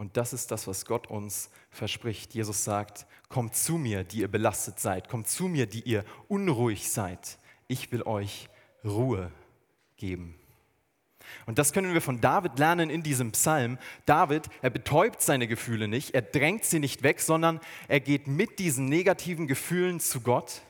Und 0.00 0.16
das 0.16 0.32
ist 0.32 0.50
das, 0.50 0.66
was 0.66 0.86
Gott 0.86 1.08
uns 1.08 1.50
verspricht. 1.68 2.32
Jesus 2.32 2.64
sagt, 2.64 3.06
kommt 3.28 3.54
zu 3.54 3.76
mir, 3.76 4.02
die 4.02 4.20
ihr 4.20 4.28
belastet 4.28 4.80
seid, 4.80 5.10
kommt 5.10 5.28
zu 5.28 5.46
mir, 5.46 5.66
die 5.66 5.82
ihr 5.82 6.06
unruhig 6.26 6.90
seid. 6.90 7.36
Ich 7.68 7.92
will 7.92 8.04
euch 8.04 8.48
Ruhe 8.82 9.30
geben. 9.98 10.36
Und 11.44 11.58
das 11.58 11.74
können 11.74 11.92
wir 11.92 12.00
von 12.00 12.18
David 12.18 12.58
lernen 12.58 12.88
in 12.88 13.02
diesem 13.02 13.32
Psalm. 13.32 13.76
David, 14.06 14.48
er 14.62 14.70
betäubt 14.70 15.20
seine 15.20 15.46
Gefühle 15.46 15.86
nicht, 15.86 16.14
er 16.14 16.22
drängt 16.22 16.64
sie 16.64 16.78
nicht 16.78 17.02
weg, 17.02 17.20
sondern 17.20 17.60
er 17.86 18.00
geht 18.00 18.26
mit 18.26 18.58
diesen 18.58 18.86
negativen 18.86 19.46
Gefühlen 19.46 20.00
zu 20.00 20.22
Gott 20.22 20.62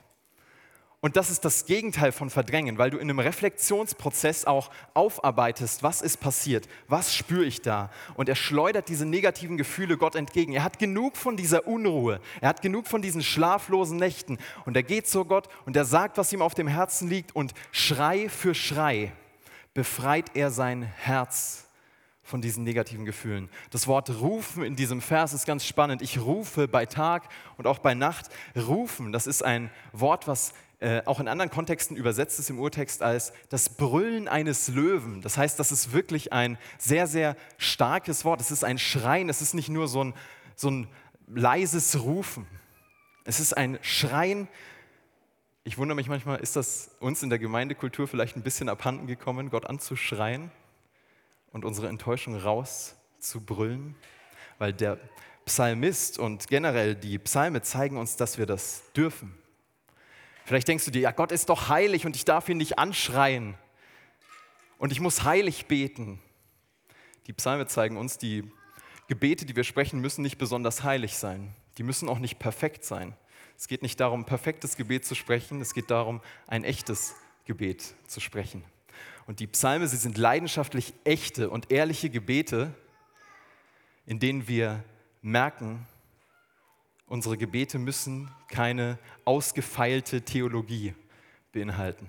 und 1.03 1.17
das 1.17 1.31
ist 1.31 1.47
das 1.47 1.65
Gegenteil 1.65 2.13
von 2.13 2.29
Verdrängen, 2.29 2.77
weil 2.77 2.91
du 2.91 2.99
in 2.99 3.09
einem 3.09 3.21
Reflexionsprozess 3.21 4.45
auch 4.45 4.71
aufarbeitest, 4.93 5.83
was 5.83 6.03
ist 6.03 6.19
passiert, 6.19 6.69
was 6.89 7.15
spüre 7.15 7.45
ich 7.45 7.63
da. 7.63 7.91
Und 8.17 8.29
er 8.29 8.35
schleudert 8.35 8.91
diese 8.91 9.07
negativen 9.07 9.57
Gefühle 9.57 9.97
Gott 9.97 10.15
entgegen. 10.15 10.53
Er 10.53 10.63
hat 10.63 10.79
genug 10.79 11.17
von 11.17 11.39
dieser 11.39 11.67
Unruhe, 11.67 12.21
er 12.43 12.51
hat 12.51 12.61
genug 12.61 12.87
von 12.87 13.01
diesen 13.01 13.23
schlaflosen 13.23 13.97
Nächten. 13.97 14.37
Und 14.67 14.77
er 14.77 14.83
geht 14.83 15.09
zu 15.09 15.25
Gott 15.25 15.49
und 15.65 15.75
er 15.75 15.87
sagt, 15.87 16.19
was 16.19 16.35
ihm 16.35 16.43
auf 16.43 16.55
dem 16.55 16.69
Herzen 16.69 17.09
liegt. 17.09 17.35
Und 17.35 17.55
Schrei 17.73 18.29
für 18.29 18.55
Schrei 18.55 19.13
befreit 19.73 20.33
er 20.35 20.51
sein 20.51 20.83
Herz 20.83 21.70
von 22.31 22.41
diesen 22.41 22.65
negativen 22.65 23.05
Gefühlen. 23.05 23.51
Das 23.71 23.87
Wort 23.87 24.09
rufen 24.09 24.63
in 24.63 24.77
diesem 24.77 25.03
Vers 25.03 25.35
ist 25.35 25.47
ganz 25.47 25.67
spannend. 25.67 26.01
Ich 26.01 26.21
rufe 26.21 26.69
bei 26.69 26.87
Tag 26.87 27.29
und 27.59 27.67
auch 27.67 27.81
bei 27.81 27.95
Nacht. 27.95 28.27
Rufen, 28.57 29.13
das 29.13 29.27
ist 29.27 29.45
ein 29.45 29.71
Wort, 29.93 30.29
was 30.29 30.55
äh, 30.79 31.03
auch 31.05 31.21
in 31.21 31.29
anderen 31.29 31.51
Kontexten 31.51 31.97
übersetzt 31.97 32.39
es 32.39 32.49
im 32.49 32.59
Urtext 32.59 33.03
als 33.03 33.35
das 33.51 33.69
Brüllen 33.69 34.29
eines 34.29 34.69
Löwen. 34.69 35.21
Das 35.21 35.37
heißt, 35.37 35.59
das 35.59 35.73
ist 35.73 35.93
wirklich 35.93 36.33
ein 36.33 36.57
sehr, 36.79 37.07
sehr 37.07 37.37
starkes 37.59 38.25
Wort. 38.25 38.41
Es 38.41 38.51
ist 38.51 38.65
ein 38.65 38.79
Schreien, 38.79 39.29
es 39.29 39.43
ist 39.43 39.53
nicht 39.53 39.69
nur 39.69 39.89
so 39.89 40.05
ein, 40.05 40.15
so 40.57 40.71
ein 40.71 40.89
leises 41.27 42.01
Rufen. 42.01 42.47
Es 43.25 43.41
ist 43.41 43.55
ein 43.55 43.79
Schreien. 43.83 44.49
Ich 45.65 45.77
wundere 45.77 45.97
mich 45.97 46.09
manchmal, 46.09 46.41
ist 46.41 46.57
das 46.57 46.93
uns 47.01 47.23
in 47.23 47.29
der 47.29 47.39
Gemeindekultur 47.39 48.09
vielleicht 48.09 48.37
ein 48.37 48.43
bisschen 48.43 48.71
abhanden 48.71 49.07
gekommen, 49.07 49.51
Gott 49.51 49.67
anzuschreien 49.67 50.51
und 51.53 51.65
unsere 51.65 51.89
Enttäuschung 51.89 52.37
rauszubrüllen? 52.37 53.97
Weil 54.59 54.73
der 54.73 54.99
Psalmist 55.45 56.19
und 56.19 56.49
generell 56.49 56.95
die 56.95 57.19
Psalme 57.19 57.63
zeigen 57.63 57.97
uns, 57.97 58.17
dass 58.17 58.39
wir 58.39 58.47
das 58.47 58.83
dürfen. 58.95 59.35
Vielleicht 60.45 60.69
denkst 60.69 60.85
du 60.85 60.91
dir, 60.91 61.03
ja, 61.03 61.11
Gott 61.13 61.33
ist 61.33 61.49
doch 61.49 61.69
heilig 61.69 62.07
und 62.07 62.17
ich 62.17 62.25
darf 62.25 62.49
ihn 62.49 62.57
nicht 62.57 62.79
anschreien. 62.79 63.57
Und 64.79 64.93
ich 64.93 65.01
muss 65.01 65.25
heilig 65.25 65.67
beten. 65.67 66.21
Die 67.27 67.33
Psalme 67.33 67.67
zeigen 67.67 67.97
uns, 67.97 68.19
die 68.19 68.51
Gebete, 69.09 69.45
die 69.45 69.57
wir 69.57 69.65
sprechen, 69.65 70.01
müssen 70.01 70.23
nicht 70.23 70.39
besonders 70.39 70.83
heilig 70.83 71.17
sein. 71.17 71.55
Die 71.79 71.83
müssen 71.83 72.09
auch 72.09 72.19
nicht 72.19 72.39
perfekt 72.39 72.85
sein. 72.85 73.15
Es 73.57 73.69
geht 73.69 73.83
nicht 73.83 74.01
darum, 74.01 74.25
perfektes 74.25 74.77
Gebet 74.77 75.05
zu 75.05 75.15
sprechen, 75.15 75.61
es 75.61 75.75
geht 75.75 75.91
darum, 75.91 76.23
ein 76.47 76.65
echtes 76.65 77.15
Gebet 77.45 77.95
zu 78.07 78.21
sprechen. 78.21 78.65
Und 79.31 79.39
die 79.39 79.47
Psalme, 79.47 79.87
sie 79.87 79.97
sind 79.97 80.19
leidenschaftlich 80.19 80.93
echte 81.05 81.51
und 81.51 81.71
ehrliche 81.71 82.11
Gebete, 82.11 82.75
in 84.05 84.19
denen 84.19 84.49
wir 84.49 84.83
merken, 85.23 85.87
Unsere 87.07 87.37
Gebete 87.37 87.79
müssen 87.79 88.29
keine 88.49 88.99
ausgefeilte 89.25 90.23
Theologie 90.23 90.97
beinhalten, 91.53 92.09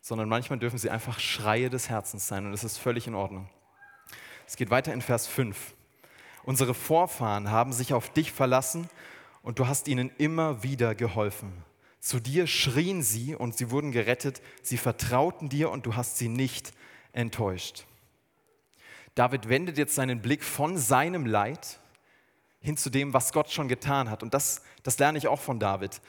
sondern 0.00 0.30
manchmal 0.30 0.58
dürfen 0.58 0.78
sie 0.78 0.88
einfach 0.88 1.20
Schreie 1.20 1.68
des 1.68 1.90
Herzens 1.90 2.28
sein 2.28 2.46
und 2.46 2.52
das 2.52 2.64
ist 2.64 2.78
völlig 2.78 3.06
in 3.06 3.14
Ordnung. 3.14 3.50
Es 4.46 4.56
geht 4.56 4.70
weiter 4.70 4.94
in 4.94 5.02
Vers 5.02 5.26
5. 5.26 5.74
Unsere 6.44 6.72
Vorfahren 6.72 7.50
haben 7.50 7.74
sich 7.74 7.92
auf 7.92 8.10
dich 8.10 8.32
verlassen 8.32 8.88
und 9.42 9.58
du 9.58 9.66
hast 9.66 9.86
ihnen 9.86 10.10
immer 10.16 10.62
wieder 10.62 10.94
geholfen. 10.94 11.52
Zu 12.00 12.20
dir 12.20 12.46
schrien 12.46 13.02
sie 13.02 13.34
und 13.34 13.56
sie 13.56 13.70
wurden 13.70 13.92
gerettet. 13.92 14.40
Sie 14.62 14.76
vertrauten 14.76 15.48
dir 15.48 15.70
und 15.70 15.86
du 15.86 15.96
hast 15.96 16.18
sie 16.18 16.28
nicht 16.28 16.72
enttäuscht. 17.12 17.84
David 19.14 19.48
wendet 19.48 19.78
jetzt 19.78 19.96
seinen 19.96 20.22
Blick 20.22 20.44
von 20.44 20.78
seinem 20.78 21.26
Leid 21.26 21.80
hin 22.60 22.76
zu 22.76 22.90
dem, 22.90 23.14
was 23.14 23.32
Gott 23.32 23.50
schon 23.50 23.68
getan 23.68 24.10
hat. 24.10 24.22
Und 24.22 24.34
das, 24.34 24.62
das 24.82 24.98
lerne 24.98 25.18
ich 25.18 25.26
auch 25.26 25.40
von 25.40 25.58
David. 25.58 26.00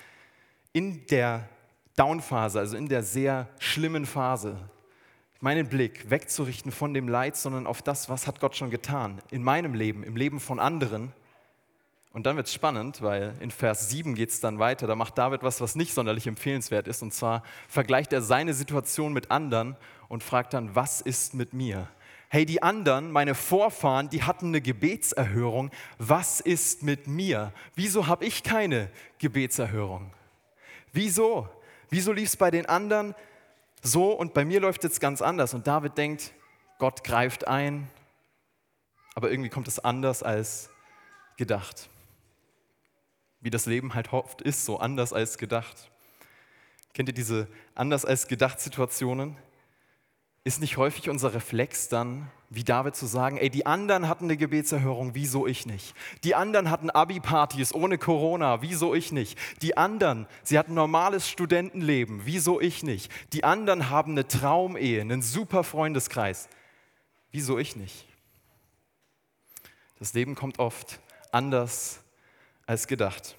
In 0.73 1.06
der 1.08 1.49
Downphase, 1.95 2.60
also 2.60 2.78
in 2.78 2.88
der 2.88 3.04
sehr 3.04 3.49
schlimmen 3.60 4.06
Phase, 4.06 4.69
meinen 5.39 5.67
Blick 5.67 6.10
wegzurichten 6.10 6.71
von 6.71 6.93
dem 6.93 7.08
Leid, 7.08 7.36
sondern 7.36 7.65
auf 7.65 7.82
das, 7.82 8.10
was 8.10 8.28
hat 8.28 8.39
Gott 8.39 8.56
schon 8.56 8.69
getan. 8.69 9.21
In 9.32 9.43
meinem 9.43 9.73
Leben, 9.73 10.04
im 10.04 10.15
Leben 10.15 10.39
von 10.39 10.60
anderen. 10.60 11.13
Und 12.12 12.26
dann 12.26 12.36
wird 12.36 12.48
es 12.48 12.54
spannend, 12.54 13.02
weil 13.02 13.36
in 13.39 13.52
Vers 13.52 13.89
7 13.89 14.15
geht 14.15 14.30
es 14.30 14.39
dann 14.39 14.58
weiter. 14.60 14.88
Da 14.88 14.95
macht 14.95 15.17
David 15.17 15.43
was, 15.43 15.62
was 15.62 15.76
nicht 15.76 15.93
sonderlich 15.93 16.26
empfehlenswert 16.26 16.88
ist. 16.88 17.04
Und 17.04 17.13
zwar 17.13 17.43
vergleicht 17.67 18.13
er 18.13 18.22
seine 18.22 18.54
Situation 18.54 19.13
mit 19.13 19.30
anderen 19.30 19.76
und 20.08 20.24
fragt 20.24 20.54
dann, 20.54 20.76
was 20.76 21.02
ist 21.02 21.36
mit 21.36 21.54
mir? 21.54 21.88
hey, 22.30 22.45
die 22.45 22.62
anderen, 22.62 23.12
meine 23.12 23.34
Vorfahren, 23.36 24.10
die 24.10 24.24
hatten 24.24 24.48
eine 24.48 24.62
Gebetserhörung. 24.62 25.72
Was 25.98 26.39
ist 26.39 26.84
mit 26.84 27.08
mir? 27.08 27.52
Wieso 27.76 28.08
habe 28.08 28.26
ich 28.26 28.43
keine 28.43 28.89
Gebetserhörung? 29.17 30.13
Wieso? 30.93 31.50
Wieso 31.89 32.13
lief 32.13 32.30
es 32.30 32.38
bei 32.38 32.52
den 32.52 32.67
anderen 32.67 33.15
so 33.82 34.12
und 34.12 34.36
bei 34.36 34.45
mir 34.45 34.62
läuft 34.62 34.86
es 34.86 35.00
ganz 35.00 35.24
anders? 35.24 35.56
Und 35.56 35.65
David 35.65 35.98
denkt, 35.98 36.34
Gott 36.78 37.04
greift 37.04 37.48
ein, 37.48 37.89
aber 39.15 39.32
irgendwie 39.32 39.50
kommt 39.50 39.67
es 39.67 39.80
anders 39.80 40.22
als 40.22 40.69
gedacht. 41.36 41.89
Wie 43.41 43.49
das 43.49 43.65
Leben 43.65 43.93
halt 43.93 44.12
oft 44.13 44.41
ist, 44.41 44.65
so 44.65 44.80
anders 44.80 45.13
als 45.13 45.38
gedacht. 45.38 45.89
Kennt 46.93 47.10
ihr 47.10 47.15
diese 47.15 47.47
anders 47.75 48.06
als 48.06 48.28
gedacht 48.28 48.60
Situationen? 48.60 49.38
ist 50.43 50.62
nicht 50.62 50.78
häufig 50.78 51.10
unser 51.10 51.34
Reflex 51.34 51.89
dann, 51.89 52.32
wie 52.49 52.63
David 52.63 52.95
zu 52.95 53.06
sagen, 53.06 53.38
ey, 53.38 53.49
die 53.49 53.65
anderen 53.65 54.08
hatten 54.08 54.23
eine 54.23 54.38
Gebetserhörung, 54.38 55.13
wieso 55.13 55.45
ich 55.45 55.65
nicht? 55.65 55.93
Die 56.23 56.34
anderen 56.34 56.71
hatten 56.71 56.89
Abi-Partys 56.89 57.73
ohne 57.73 57.97
Corona, 57.97 58.62
wieso 58.62 58.95
ich 58.95 59.12
nicht? 59.12 59.38
Die 59.62 59.78
anderen, 59.78 60.28
sie 60.43 60.58
hatten 60.58 60.73
normales 60.73 61.30
Studentenleben, 61.30 62.21
wieso 62.23 62.60
ich 62.60 62.82
nicht? 62.82 63.12
Die 63.34 63.43
anderen 63.43 63.89
haben 63.89 64.13
eine 64.13 64.28
Traumehe, 64.28 65.02
einen 65.02 65.21
super 65.21 65.63
Freundeskreis, 65.63 66.49
wieso 67.32 67.60
ich 67.60 67.75
nicht? 67.75 68.08
Das 69.99 70.13
Leben 70.13 70.34
kommt 70.34 70.58
oft 70.58 70.99
anders 71.32 71.99
als 72.70 72.86
gedacht. 72.86 73.36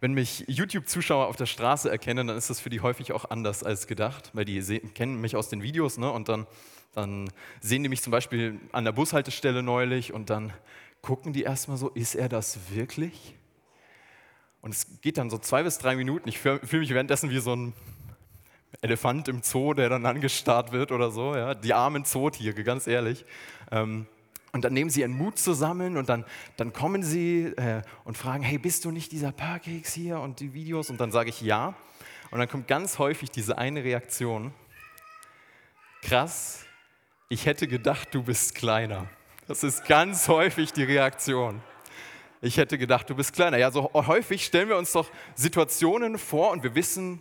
Wenn 0.00 0.14
mich 0.14 0.44
YouTube-Zuschauer 0.48 1.26
auf 1.26 1.36
der 1.36 1.44
Straße 1.44 1.90
erkennen, 1.90 2.28
dann 2.28 2.36
ist 2.38 2.48
das 2.48 2.58
für 2.58 2.70
die 2.70 2.80
häufig 2.80 3.12
auch 3.12 3.30
anders 3.30 3.62
als 3.62 3.86
gedacht, 3.86 4.30
weil 4.32 4.46
die 4.46 4.58
kennen 4.94 5.20
mich 5.20 5.36
aus 5.36 5.50
den 5.50 5.62
Videos 5.62 5.98
ne? 5.98 6.10
und 6.10 6.30
dann, 6.30 6.46
dann 6.94 7.30
sehen 7.60 7.82
die 7.82 7.90
mich 7.90 8.00
zum 8.00 8.10
Beispiel 8.10 8.58
an 8.72 8.86
der 8.86 8.92
Bushaltestelle 8.92 9.62
neulich 9.62 10.14
und 10.14 10.30
dann 10.30 10.54
gucken 11.02 11.34
die 11.34 11.42
erstmal 11.42 11.76
so, 11.76 11.90
ist 11.90 12.14
er 12.14 12.30
das 12.30 12.58
wirklich? 12.70 13.34
Und 14.62 14.74
es 14.74 15.00
geht 15.02 15.18
dann 15.18 15.28
so 15.28 15.36
zwei 15.36 15.62
bis 15.62 15.76
drei 15.76 15.94
Minuten. 15.94 16.26
Ich 16.26 16.38
fühle 16.38 16.60
mich 16.72 16.90
währenddessen 16.90 17.28
wie 17.28 17.38
so 17.38 17.54
ein 17.54 17.74
Elefant 18.80 19.28
im 19.28 19.42
Zoo, 19.42 19.74
der 19.74 19.90
dann 19.90 20.06
angestarrt 20.06 20.72
wird 20.72 20.90
oder 20.90 21.10
so. 21.10 21.34
Ja? 21.34 21.54
Die 21.54 21.74
armen 21.74 22.06
Zootiere, 22.06 22.64
ganz 22.64 22.86
ehrlich. 22.86 23.26
Ähm, 23.70 24.06
und 24.52 24.64
dann 24.64 24.72
nehmen 24.72 24.90
sie 24.90 25.00
ihren 25.00 25.12
Mut 25.12 25.38
zusammen 25.38 25.96
und 25.96 26.08
dann, 26.08 26.24
dann 26.56 26.72
kommen 26.72 27.02
sie 27.02 27.44
äh, 27.56 27.82
und 28.04 28.18
fragen, 28.18 28.42
hey, 28.42 28.58
bist 28.58 28.84
du 28.84 28.90
nicht 28.90 29.12
dieser 29.12 29.32
Parkeks 29.32 29.92
hier 29.92 30.20
und 30.20 30.40
die 30.40 30.54
Videos? 30.54 30.90
Und 30.90 31.00
dann 31.00 31.12
sage 31.12 31.30
ich 31.30 31.40
ja. 31.40 31.74
Und 32.30 32.38
dann 32.38 32.48
kommt 32.48 32.68
ganz 32.68 32.98
häufig 32.98 33.30
diese 33.30 33.58
eine 33.58 33.84
Reaktion, 33.84 34.52
krass, 36.02 36.64
ich 37.28 37.46
hätte 37.46 37.68
gedacht, 37.68 38.08
du 38.12 38.22
bist 38.22 38.54
kleiner. 38.54 39.06
Das 39.46 39.62
ist 39.62 39.84
ganz 39.86 40.28
häufig 40.28 40.72
die 40.72 40.82
Reaktion. 40.82 41.62
Ich 42.40 42.56
hätte 42.56 42.78
gedacht, 42.78 43.08
du 43.10 43.14
bist 43.14 43.34
kleiner. 43.34 43.58
Ja, 43.58 43.70
so 43.70 43.90
häufig 43.92 44.44
stellen 44.44 44.68
wir 44.68 44.76
uns 44.76 44.92
doch 44.92 45.10
Situationen 45.34 46.18
vor 46.18 46.50
und 46.50 46.62
wir 46.62 46.74
wissen 46.74 47.20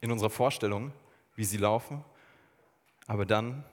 in 0.00 0.10
unserer 0.10 0.30
Vorstellung, 0.30 0.92
wie 1.36 1.44
sie 1.44 1.56
laufen. 1.56 2.04
Aber 3.06 3.24
dann 3.24 3.64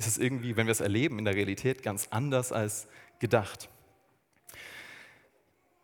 ist 0.00 0.06
es 0.06 0.18
irgendwie, 0.18 0.56
wenn 0.56 0.66
wir 0.66 0.72
es 0.72 0.80
erleben 0.80 1.18
in 1.18 1.26
der 1.26 1.34
Realität, 1.34 1.82
ganz 1.82 2.08
anders 2.10 2.52
als 2.52 2.88
gedacht. 3.18 3.68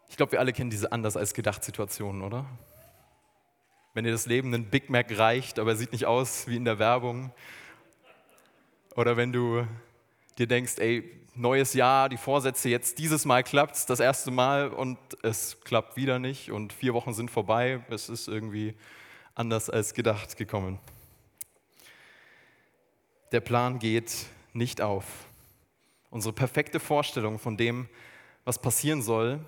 Ich 0.08 0.16
glaube, 0.16 0.32
wir 0.32 0.40
alle 0.40 0.54
kennen 0.54 0.70
diese 0.70 0.90
anders 0.90 1.18
als 1.18 1.34
gedacht 1.34 1.62
Situationen, 1.62 2.22
oder? 2.22 2.46
Wenn 3.92 4.04
dir 4.04 4.12
das 4.12 4.24
Leben 4.24 4.54
einen 4.54 4.70
Big 4.70 4.88
Mac 4.88 5.18
reicht, 5.18 5.58
aber 5.58 5.72
er 5.72 5.76
sieht 5.76 5.92
nicht 5.92 6.06
aus 6.06 6.48
wie 6.48 6.56
in 6.56 6.64
der 6.64 6.78
Werbung. 6.78 7.30
Oder 8.94 9.18
wenn 9.18 9.34
du 9.34 9.66
dir 10.38 10.46
denkst, 10.46 10.78
ey, 10.78 11.04
neues 11.34 11.74
Jahr, 11.74 12.08
die 12.08 12.16
Vorsätze, 12.16 12.70
jetzt 12.70 12.98
dieses 12.98 13.26
Mal 13.26 13.42
klappt 13.42 13.76
es 13.76 13.84
das 13.84 14.00
erste 14.00 14.30
Mal 14.30 14.68
und 14.68 14.96
es 15.24 15.60
klappt 15.60 15.98
wieder 15.98 16.18
nicht 16.18 16.50
und 16.50 16.72
vier 16.72 16.94
Wochen 16.94 17.12
sind 17.12 17.30
vorbei, 17.30 17.84
es 17.90 18.08
ist 18.08 18.28
irgendwie 18.28 18.74
anders 19.34 19.68
als 19.68 19.92
gedacht 19.92 20.38
gekommen 20.38 20.78
der 23.32 23.40
Plan 23.40 23.78
geht 23.78 24.26
nicht 24.52 24.80
auf. 24.80 25.04
Unsere 26.10 26.32
perfekte 26.32 26.80
Vorstellung 26.80 27.38
von 27.38 27.56
dem, 27.56 27.88
was 28.44 28.60
passieren 28.60 29.02
soll, 29.02 29.40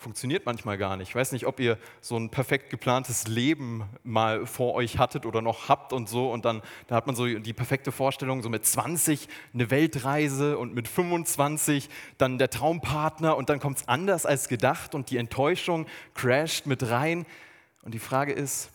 funktioniert 0.00 0.46
manchmal 0.46 0.78
gar 0.78 0.96
nicht. 0.96 1.10
Ich 1.10 1.14
weiß 1.14 1.32
nicht, 1.32 1.46
ob 1.46 1.60
ihr 1.60 1.76
so 2.00 2.16
ein 2.16 2.30
perfekt 2.30 2.70
geplantes 2.70 3.26
Leben 3.26 3.84
mal 4.02 4.46
vor 4.46 4.74
euch 4.74 4.96
hattet 4.96 5.26
oder 5.26 5.42
noch 5.42 5.68
habt 5.68 5.92
und 5.92 6.08
so. 6.08 6.32
Und 6.32 6.46
dann 6.46 6.62
da 6.86 6.94
hat 6.94 7.06
man 7.06 7.14
so 7.14 7.26
die 7.26 7.52
perfekte 7.52 7.92
Vorstellung, 7.92 8.42
so 8.42 8.48
mit 8.48 8.64
20 8.64 9.28
eine 9.52 9.70
Weltreise 9.70 10.56
und 10.56 10.74
mit 10.74 10.88
25 10.88 11.90
dann 12.16 12.38
der 12.38 12.48
Traumpartner 12.48 13.36
und 13.36 13.50
dann 13.50 13.60
kommt 13.60 13.76
es 13.76 13.88
anders 13.88 14.24
als 14.24 14.48
gedacht 14.48 14.94
und 14.94 15.10
die 15.10 15.18
Enttäuschung 15.18 15.84
crasht 16.14 16.64
mit 16.64 16.88
rein. 16.88 17.26
Und 17.82 17.92
die 17.92 17.98
Frage 17.98 18.32
ist, 18.32 18.70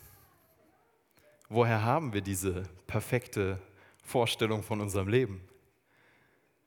woher 1.50 1.84
haben 1.84 2.14
wir 2.14 2.22
diese 2.22 2.64
perfekte 2.86 3.60
Vorstellung 4.06 4.64
von 4.64 4.82
unserem 4.82 5.08
Leben? 5.08 5.42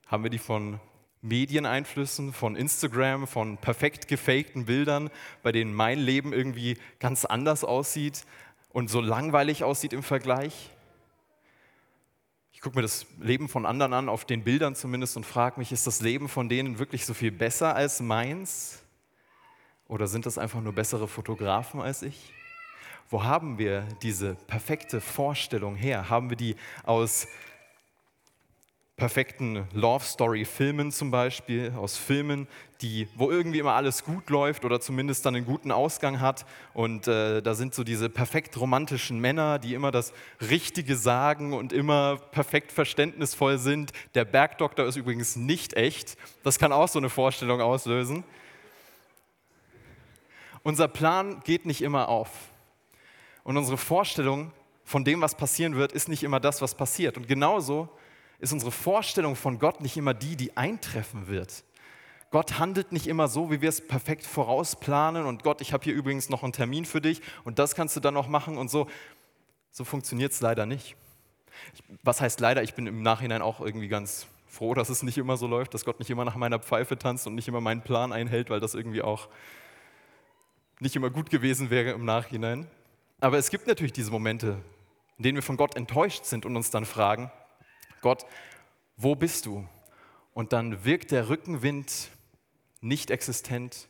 Haben 0.06 0.24
wir 0.24 0.30
die 0.30 0.38
von 0.38 0.80
Medieneinflüssen, 1.22 2.32
von 2.32 2.56
Instagram, 2.56 3.26
von 3.26 3.56
perfekt 3.58 4.08
gefakten 4.08 4.66
Bildern, 4.66 5.10
bei 5.42 5.52
denen 5.52 5.72
mein 5.72 5.98
Leben 5.98 6.32
irgendwie 6.32 6.78
ganz 7.00 7.24
anders 7.24 7.64
aussieht 7.64 8.24
und 8.70 8.88
so 8.90 9.00
langweilig 9.00 9.64
aussieht 9.64 9.92
im 9.92 10.02
Vergleich. 10.02 10.70
Ich 12.52 12.60
gucke 12.60 12.76
mir 12.76 12.82
das 12.82 13.06
Leben 13.20 13.48
von 13.48 13.66
anderen 13.66 13.92
an, 13.92 14.08
auf 14.08 14.24
den 14.24 14.42
Bildern 14.42 14.74
zumindest, 14.74 15.16
und 15.16 15.24
frage 15.24 15.60
mich, 15.60 15.70
ist 15.70 15.86
das 15.86 16.00
Leben 16.00 16.28
von 16.28 16.48
denen 16.48 16.78
wirklich 16.78 17.06
so 17.06 17.14
viel 17.14 17.30
besser 17.30 17.74
als 17.74 18.00
meins? 18.00 18.82
Oder 19.86 20.06
sind 20.06 20.26
das 20.26 20.38
einfach 20.38 20.60
nur 20.60 20.72
bessere 20.72 21.08
Fotografen 21.08 21.80
als 21.80 22.02
ich? 22.02 22.32
Wo 23.10 23.24
haben 23.24 23.58
wir 23.58 23.82
diese 24.02 24.34
perfekte 24.34 25.00
Vorstellung 25.00 25.76
her? 25.76 26.10
Haben 26.10 26.28
wir 26.28 26.36
die 26.36 26.56
aus 26.84 27.26
perfekten 28.98 29.66
Love 29.72 30.04
Story 30.04 30.44
Filmen 30.44 30.90
zum 30.90 31.10
Beispiel, 31.10 31.72
aus 31.76 31.96
Filmen, 31.96 32.48
die, 32.82 33.08
wo 33.14 33.30
irgendwie 33.30 33.60
immer 33.60 33.74
alles 33.74 34.04
gut 34.04 34.28
läuft 34.28 34.64
oder 34.64 34.80
zumindest 34.80 35.24
dann 35.24 35.36
einen 35.36 35.46
guten 35.46 35.70
Ausgang 35.70 36.20
hat. 36.20 36.44
Und 36.74 37.06
äh, 37.06 37.40
da 37.40 37.54
sind 37.54 37.74
so 37.74 37.84
diese 37.84 38.10
perfekt 38.10 38.60
romantischen 38.60 39.20
Männer, 39.20 39.58
die 39.58 39.72
immer 39.72 39.92
das 39.92 40.12
Richtige 40.40 40.96
sagen 40.96 41.54
und 41.54 41.72
immer 41.72 42.16
perfekt 42.16 42.72
verständnisvoll 42.72 43.58
sind. 43.58 43.92
Der 44.14 44.24
Bergdoktor 44.24 44.84
ist 44.84 44.96
übrigens 44.96 45.36
nicht 45.36 45.74
echt. 45.74 46.18
Das 46.42 46.58
kann 46.58 46.72
auch 46.72 46.88
so 46.88 46.98
eine 46.98 47.08
Vorstellung 47.08 47.60
auslösen. 47.60 48.24
Unser 50.64 50.88
Plan 50.88 51.40
geht 51.44 51.64
nicht 51.64 51.82
immer 51.82 52.08
auf. 52.08 52.30
Und 53.48 53.56
unsere 53.56 53.78
Vorstellung 53.78 54.52
von 54.84 55.06
dem, 55.06 55.22
was 55.22 55.34
passieren 55.34 55.74
wird, 55.74 55.92
ist 55.92 56.10
nicht 56.10 56.22
immer 56.22 56.38
das, 56.38 56.60
was 56.60 56.74
passiert. 56.74 57.16
Und 57.16 57.26
genauso 57.28 57.88
ist 58.40 58.52
unsere 58.52 58.70
Vorstellung 58.70 59.36
von 59.36 59.58
Gott 59.58 59.80
nicht 59.80 59.96
immer 59.96 60.12
die, 60.12 60.36
die 60.36 60.54
eintreffen 60.54 61.28
wird. 61.28 61.64
Gott 62.30 62.58
handelt 62.58 62.92
nicht 62.92 63.06
immer 63.06 63.26
so, 63.26 63.50
wie 63.50 63.62
wir 63.62 63.70
es 63.70 63.80
perfekt 63.80 64.26
vorausplanen 64.26 65.24
und 65.24 65.44
Gott, 65.44 65.62
ich 65.62 65.72
habe 65.72 65.82
hier 65.82 65.94
übrigens 65.94 66.28
noch 66.28 66.42
einen 66.42 66.52
Termin 66.52 66.84
für 66.84 67.00
dich 67.00 67.22
und 67.42 67.58
das 67.58 67.74
kannst 67.74 67.96
du 67.96 68.00
dann 68.00 68.12
noch 68.12 68.28
machen 68.28 68.58
und 68.58 68.70
so. 68.70 68.86
So 69.70 69.82
funktioniert 69.82 70.32
es 70.32 70.42
leider 70.42 70.66
nicht. 70.66 70.94
Was 72.02 72.20
heißt 72.20 72.40
leider? 72.40 72.62
Ich 72.62 72.74
bin 72.74 72.86
im 72.86 73.00
Nachhinein 73.00 73.40
auch 73.40 73.62
irgendwie 73.62 73.88
ganz 73.88 74.26
froh, 74.46 74.74
dass 74.74 74.90
es 74.90 75.02
nicht 75.02 75.16
immer 75.16 75.38
so 75.38 75.46
läuft, 75.46 75.72
dass 75.72 75.86
Gott 75.86 76.00
nicht 76.00 76.10
immer 76.10 76.26
nach 76.26 76.36
meiner 76.36 76.58
Pfeife 76.58 76.98
tanzt 76.98 77.26
und 77.26 77.34
nicht 77.34 77.48
immer 77.48 77.62
meinen 77.62 77.80
Plan 77.80 78.12
einhält, 78.12 78.50
weil 78.50 78.60
das 78.60 78.74
irgendwie 78.74 79.00
auch 79.00 79.28
nicht 80.80 80.96
immer 80.96 81.08
gut 81.08 81.30
gewesen 81.30 81.70
wäre 81.70 81.92
im 81.92 82.04
Nachhinein. 82.04 82.68
Aber 83.20 83.36
es 83.36 83.50
gibt 83.50 83.66
natürlich 83.66 83.92
diese 83.92 84.12
Momente, 84.12 84.62
in 85.16 85.24
denen 85.24 85.36
wir 85.36 85.42
von 85.42 85.56
Gott 85.56 85.76
enttäuscht 85.76 86.24
sind 86.24 86.46
und 86.46 86.56
uns 86.56 86.70
dann 86.70 86.84
fragen, 86.84 87.32
Gott, 88.00 88.24
wo 88.96 89.16
bist 89.16 89.46
du? 89.46 89.68
Und 90.34 90.52
dann 90.52 90.84
wirkt 90.84 91.10
der 91.10 91.28
Rückenwind 91.28 92.10
nicht 92.80 93.10
existent 93.10 93.88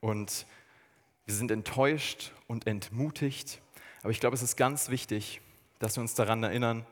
und 0.00 0.46
wir 1.26 1.34
sind 1.34 1.50
enttäuscht 1.50 2.30
und 2.46 2.68
entmutigt. 2.68 3.60
Aber 4.02 4.10
ich 4.10 4.20
glaube, 4.20 4.34
es 4.36 4.42
ist 4.42 4.56
ganz 4.56 4.90
wichtig, 4.90 5.40
dass 5.80 5.96
wir 5.96 6.00
uns 6.00 6.14
daran 6.14 6.44
erinnern, 6.44 6.86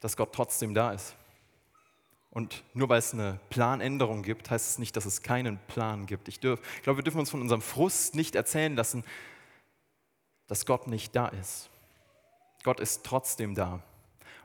dass 0.00 0.18
Gott 0.18 0.34
trotzdem 0.34 0.74
da 0.74 0.92
ist. 0.92 1.16
Und 2.30 2.62
nur 2.74 2.88
weil 2.90 2.98
es 2.98 3.14
eine 3.14 3.40
Planänderung 3.48 4.22
gibt, 4.22 4.50
heißt 4.50 4.68
es 4.68 4.78
nicht, 4.78 4.96
dass 4.96 5.06
es 5.06 5.22
keinen 5.22 5.58
Plan 5.66 6.06
gibt. 6.06 6.28
Ich, 6.28 6.40
dürf, 6.40 6.60
ich 6.76 6.82
glaube, 6.82 6.98
wir 6.98 7.04
dürfen 7.04 7.20
uns 7.20 7.30
von 7.30 7.40
unserem 7.40 7.62
Frust 7.62 8.14
nicht 8.14 8.34
erzählen 8.34 8.74
lassen, 8.74 9.04
dass 10.46 10.66
Gott 10.66 10.86
nicht 10.86 11.14
da 11.16 11.28
ist. 11.28 11.70
Gott 12.62 12.80
ist 12.80 13.04
trotzdem 13.04 13.54
da 13.54 13.82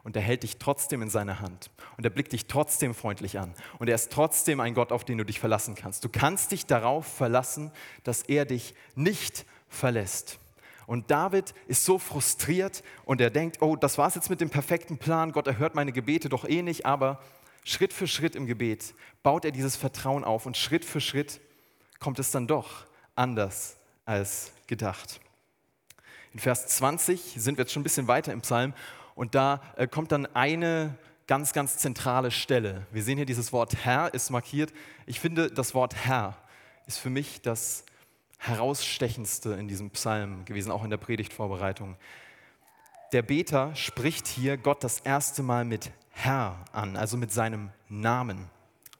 und 0.04 0.16
er 0.16 0.22
hält 0.22 0.44
dich 0.44 0.58
trotzdem 0.58 1.02
in 1.02 1.10
seine 1.10 1.40
Hand 1.40 1.70
und 1.98 2.04
er 2.06 2.10
blickt 2.10 2.32
dich 2.32 2.48
trotzdem 2.48 2.96
freundlich 2.96 3.40
an 3.40 3.54
und 3.78 3.90
er 3.90 3.96
ist 3.96 4.12
trotzdem 4.12 4.60
ein 4.60 4.74
Gott, 4.74 4.92
auf 4.92 5.04
den 5.04 5.18
du 5.18 5.26
dich 5.26 5.40
verlassen 5.40 5.76
kannst. 5.76 6.04
Du 6.04 6.10
kannst 6.10 6.52
dich 6.52 6.66
darauf 6.66 7.06
verlassen, 7.06 7.72
dass 8.04 8.24
er 8.24 8.46
dich 8.46 8.74
nicht 8.96 9.46
verlässt. 9.68 10.40
Und 10.86 11.12
David 11.12 11.54
ist 11.68 11.84
so 11.84 12.00
frustriert 12.00 12.82
und 13.04 13.20
er 13.20 13.30
denkt, 13.30 13.62
oh, 13.62 13.76
das 13.76 13.98
war 13.98 14.08
es 14.08 14.16
jetzt 14.16 14.30
mit 14.30 14.40
dem 14.40 14.50
perfekten 14.50 14.98
Plan, 14.98 15.34
Gott 15.34 15.46
erhört 15.46 15.76
meine 15.76 15.92
Gebete 15.92 16.30
doch 16.30 16.48
eh 16.48 16.62
nicht, 16.62 16.86
aber 16.86 17.22
Schritt 17.66 17.92
für 17.92 18.08
Schritt 18.08 18.38
im 18.38 18.46
Gebet 18.46 18.96
baut 19.24 19.44
er 19.44 19.52
dieses 19.52 19.76
Vertrauen 19.76 20.24
auf 20.24 20.46
und 20.46 20.56
Schritt 20.56 20.86
für 20.86 21.02
Schritt 21.02 21.42
kommt 22.00 22.18
es 22.18 22.32
dann 22.32 22.48
doch 22.48 22.86
anders 23.16 23.76
als 24.06 24.54
gedacht. 24.68 25.20
In 26.38 26.42
Vers 26.42 26.68
20 26.68 27.34
sind 27.36 27.58
wir 27.58 27.64
jetzt 27.64 27.74
schon 27.74 27.82
ein 27.82 27.84
bisschen 27.84 28.08
weiter 28.08 28.32
im 28.32 28.42
Psalm 28.42 28.76
und 29.16 29.34
da 29.34 29.60
äh, 29.76 29.88
kommt 29.88 30.12
dann 30.12 30.28
eine 30.36 30.96
ganz, 31.26 31.52
ganz 31.52 31.80
zentrale 31.80 32.30
Stelle. 32.30 32.86
Wir 32.92 33.02
sehen 33.02 33.18
hier 33.18 33.26
dieses 33.26 33.52
Wort 33.54 33.84
Herr 33.84 34.14
ist 34.14 34.30
markiert. 34.30 34.72
Ich 35.08 35.20
finde, 35.20 35.50
das 35.50 35.74
Wort 35.74 35.96
Herr 35.96 36.38
ist 36.86 37.00
für 37.00 37.10
mich 37.10 37.42
das 37.42 37.86
herausstechendste 38.38 39.54
in 39.54 39.68
diesem 39.68 39.90
Psalm 39.90 40.46
gewesen, 40.46 40.70
auch 40.72 40.84
in 40.84 40.92
der 40.92 40.98
Predigtvorbereitung. 40.98 41.96
Der 43.14 43.24
Beter 43.24 43.76
spricht 43.76 44.28
hier 44.28 44.58
Gott 44.58 44.84
das 44.84 45.00
erste 45.00 45.42
Mal 45.42 45.66
mit 45.66 45.90
Herr 46.12 46.64
an, 46.72 46.98
also 46.98 47.18
mit 47.18 47.32
seinem 47.32 47.72
Namen. 47.90 48.48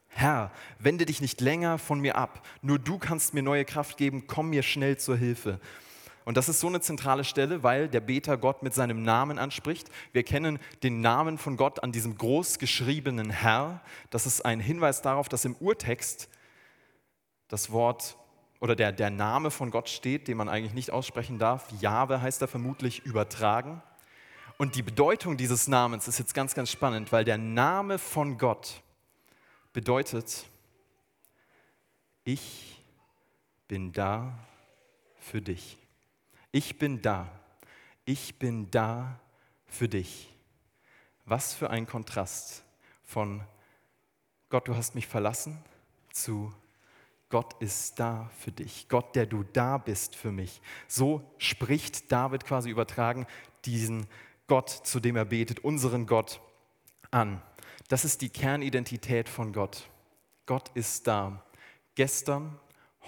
Herr, 0.08 0.50
wende 0.80 1.06
dich 1.06 1.20
nicht 1.20 1.40
länger 1.40 1.78
von 1.78 2.00
mir 2.00 2.16
ab, 2.16 2.44
nur 2.62 2.80
du 2.80 2.98
kannst 2.98 3.32
mir 3.32 3.44
neue 3.44 3.64
Kraft 3.64 3.96
geben, 3.96 4.26
komm 4.26 4.50
mir 4.50 4.64
schnell 4.64 4.96
zur 4.96 5.16
Hilfe. 5.16 5.60
Und 6.28 6.36
das 6.36 6.50
ist 6.50 6.60
so 6.60 6.66
eine 6.66 6.82
zentrale 6.82 7.24
Stelle, 7.24 7.62
weil 7.62 7.88
der 7.88 8.02
Beter 8.02 8.36
Gott 8.36 8.62
mit 8.62 8.74
seinem 8.74 9.02
Namen 9.02 9.38
anspricht. 9.38 9.88
Wir 10.12 10.24
kennen 10.24 10.58
den 10.82 11.00
Namen 11.00 11.38
von 11.38 11.56
Gott 11.56 11.82
an 11.82 11.90
diesem 11.90 12.18
groß 12.18 12.58
geschriebenen 12.58 13.30
Herr. 13.30 13.80
Das 14.10 14.26
ist 14.26 14.44
ein 14.44 14.60
Hinweis 14.60 15.00
darauf, 15.00 15.30
dass 15.30 15.46
im 15.46 15.56
Urtext 15.56 16.28
das 17.48 17.72
Wort 17.72 18.18
oder 18.60 18.76
der, 18.76 18.92
der 18.92 19.08
Name 19.08 19.50
von 19.50 19.70
Gott 19.70 19.88
steht, 19.88 20.28
den 20.28 20.36
man 20.36 20.50
eigentlich 20.50 20.74
nicht 20.74 20.90
aussprechen 20.90 21.38
darf. 21.38 21.72
Jahwe 21.80 22.20
heißt 22.20 22.42
er 22.42 22.48
vermutlich 22.48 23.06
übertragen. 23.06 23.80
Und 24.58 24.74
die 24.74 24.82
Bedeutung 24.82 25.38
dieses 25.38 25.66
Namens 25.66 26.08
ist 26.08 26.18
jetzt 26.18 26.34
ganz, 26.34 26.54
ganz 26.54 26.70
spannend, 26.70 27.10
weil 27.10 27.24
der 27.24 27.38
Name 27.38 27.98
von 27.98 28.36
Gott 28.36 28.82
bedeutet, 29.72 30.44
ich 32.24 32.84
bin 33.66 33.92
da 33.92 34.38
für 35.16 35.40
dich. 35.40 35.77
Ich 36.58 36.76
bin 36.76 37.00
da. 37.00 37.30
Ich 38.04 38.40
bin 38.40 38.68
da 38.72 39.20
für 39.68 39.88
dich. 39.88 40.34
Was 41.24 41.54
für 41.54 41.70
ein 41.70 41.86
Kontrast 41.86 42.64
von 43.04 43.44
Gott, 44.48 44.66
du 44.66 44.74
hast 44.74 44.96
mich 44.96 45.06
verlassen 45.06 45.62
zu 46.10 46.52
Gott 47.28 47.54
ist 47.62 48.00
da 48.00 48.28
für 48.40 48.50
dich. 48.50 48.88
Gott, 48.88 49.14
der 49.14 49.26
du 49.26 49.44
da 49.44 49.78
bist 49.78 50.16
für 50.16 50.32
mich. 50.32 50.60
So 50.88 51.22
spricht 51.38 52.10
David 52.10 52.44
quasi 52.44 52.70
übertragen 52.70 53.28
diesen 53.64 54.08
Gott, 54.48 54.68
zu 54.68 54.98
dem 54.98 55.14
er 55.14 55.26
betet, 55.26 55.60
unseren 55.60 56.06
Gott 56.06 56.40
an. 57.12 57.40
Das 57.86 58.04
ist 58.04 58.20
die 58.20 58.30
Kernidentität 58.30 59.28
von 59.28 59.52
Gott. 59.52 59.88
Gott 60.44 60.72
ist 60.74 61.06
da. 61.06 61.40
Gestern, 61.94 62.58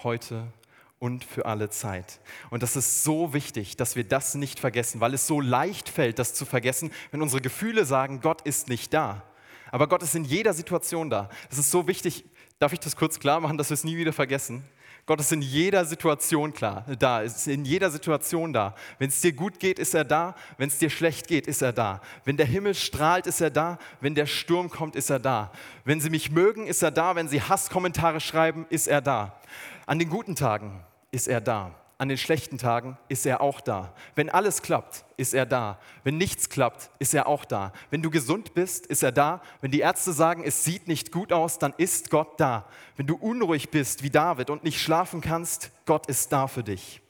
heute 0.03 0.53
und 1.01 1.25
für 1.25 1.47
alle 1.47 1.71
Zeit. 1.71 2.19
Und 2.51 2.61
das 2.61 2.75
ist 2.75 3.03
so 3.03 3.33
wichtig, 3.33 3.75
dass 3.75 3.95
wir 3.95 4.03
das 4.03 4.35
nicht 4.35 4.59
vergessen, 4.59 5.01
weil 5.01 5.15
es 5.15 5.25
so 5.25 5.41
leicht 5.41 5.89
fällt, 5.89 6.19
das 6.19 6.35
zu 6.35 6.45
vergessen, 6.45 6.91
wenn 7.09 7.23
unsere 7.23 7.41
Gefühle 7.41 7.85
sagen, 7.85 8.21
Gott 8.21 8.43
ist 8.43 8.69
nicht 8.69 8.93
da. 8.93 9.23
Aber 9.71 9.87
Gott 9.87 10.03
ist 10.03 10.13
in 10.13 10.25
jeder 10.25 10.53
Situation 10.53 11.09
da. 11.09 11.27
Es 11.49 11.57
ist 11.57 11.71
so 11.71 11.87
wichtig, 11.87 12.23
darf 12.59 12.71
ich 12.71 12.79
das 12.79 12.95
kurz 12.95 13.19
klar 13.19 13.39
machen, 13.39 13.57
dass 13.57 13.71
wir 13.71 13.73
es 13.73 13.83
nie 13.83 13.97
wieder 13.97 14.13
vergessen? 14.13 14.63
Gott 15.07 15.19
ist 15.19 15.31
in 15.31 15.41
jeder 15.41 15.85
Situation 15.85 16.53
klar, 16.53 16.85
da, 16.99 17.21
ist 17.21 17.47
in 17.47 17.65
jeder 17.65 17.89
Situation 17.89 18.53
da. 18.53 18.75
Wenn 18.99 19.09
es 19.09 19.21
dir 19.21 19.33
gut 19.33 19.59
geht, 19.59 19.79
ist 19.79 19.95
er 19.95 20.05
da. 20.05 20.35
Wenn 20.59 20.69
es 20.69 20.77
dir 20.77 20.91
schlecht 20.91 21.27
geht, 21.27 21.47
ist 21.47 21.63
er 21.63 21.73
da. 21.73 21.99
Wenn 22.25 22.37
der 22.37 22.45
Himmel 22.45 22.75
strahlt, 22.75 23.25
ist 23.25 23.41
er 23.41 23.49
da. 23.49 23.79
Wenn 24.01 24.13
der 24.13 24.27
Sturm 24.27 24.69
kommt, 24.69 24.95
ist 24.95 25.09
er 25.09 25.17
da. 25.17 25.51
Wenn 25.83 25.99
sie 25.99 26.11
mich 26.11 26.29
mögen, 26.29 26.67
ist 26.67 26.83
er 26.83 26.91
da. 26.91 27.15
Wenn 27.15 27.27
sie 27.27 27.41
Hasskommentare 27.41 28.19
schreiben, 28.19 28.67
ist 28.69 28.87
er 28.87 29.01
da. 29.01 29.41
An 29.87 29.97
den 29.97 30.07
guten 30.07 30.35
Tagen 30.35 30.83
ist 31.11 31.27
er 31.27 31.41
da. 31.41 31.75
an 32.01 32.09
den 32.09 32.17
schlechten 32.17 32.57
Tagen 32.57 32.97
ist 33.09 33.27
er 33.27 33.41
auch 33.41 33.61
da. 33.61 33.93
Wenn 34.15 34.31
alles 34.31 34.63
klappt, 34.63 35.05
ist 35.17 35.35
er 35.35 35.45
da. 35.45 35.77
Wenn 36.03 36.17
nichts 36.17 36.49
klappt, 36.49 36.89
ist 36.97 37.13
er 37.13 37.27
auch 37.27 37.45
da. 37.45 37.73
Wenn 37.91 38.01
du 38.01 38.09
gesund 38.09 38.55
bist, 38.55 38.87
ist 38.87 39.03
er 39.03 39.11
da. 39.11 39.39
Wenn 39.61 39.69
die 39.69 39.81
Ärzte 39.81 40.11
sagen, 40.11 40.43
es 40.43 40.63
sieht 40.63 40.87
nicht 40.87 41.11
gut 41.11 41.31
aus, 41.31 41.59
dann 41.59 41.75
ist 41.77 42.09
Gott 42.09 42.39
da. 42.39 42.65
Wenn 42.97 43.05
du 43.05 43.15
unruhig 43.15 43.69
bist 43.69 44.01
wie 44.01 44.09
David 44.09 44.49
und 44.49 44.63
nicht 44.63 44.81
schlafen 44.81 45.21
kannst, 45.21 45.69
Gott 45.85 46.07
ist 46.07 46.31
da 46.31 46.47
für 46.47 46.63
dich. 46.63 47.03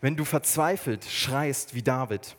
Wenn 0.00 0.16
du 0.16 0.24
verzweifelt 0.24 1.04
schreist 1.04 1.74
wie 1.74 1.82
David, 1.82 2.34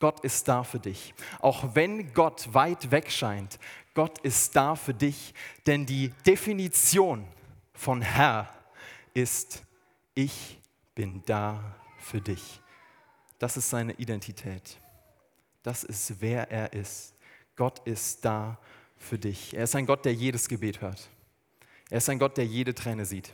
Gott 0.00 0.20
ist 0.20 0.46
da 0.48 0.64
für 0.64 0.80
dich. 0.80 1.14
Auch 1.40 1.74
wenn 1.74 2.12
Gott 2.12 2.52
weit 2.52 2.90
weg 2.90 3.10
scheint, 3.10 3.58
Gott 3.94 4.18
ist 4.18 4.54
da 4.54 4.76
für 4.76 4.92
dich. 4.92 5.32
Denn 5.66 5.86
die 5.86 6.12
Definition 6.26 7.26
von 7.72 8.02
Herr 8.02 8.50
ist, 9.14 9.62
ich 10.14 10.60
bin 10.94 11.22
da 11.26 11.76
für 11.98 12.20
dich. 12.20 12.60
Das 13.38 13.56
ist 13.56 13.70
seine 13.70 13.92
Identität. 13.94 14.78
Das 15.62 15.84
ist, 15.84 16.20
wer 16.20 16.50
er 16.50 16.72
ist. 16.72 17.14
Gott 17.56 17.80
ist 17.86 18.24
da 18.24 18.58
für 18.96 19.18
dich. 19.18 19.54
Er 19.54 19.64
ist 19.64 19.74
ein 19.74 19.86
Gott, 19.86 20.04
der 20.04 20.14
jedes 20.14 20.48
Gebet 20.48 20.80
hört. 20.80 21.08
Er 21.90 21.98
ist 21.98 22.08
ein 22.08 22.18
Gott, 22.18 22.36
der 22.36 22.46
jede 22.46 22.74
Träne 22.74 23.06
sieht. 23.06 23.32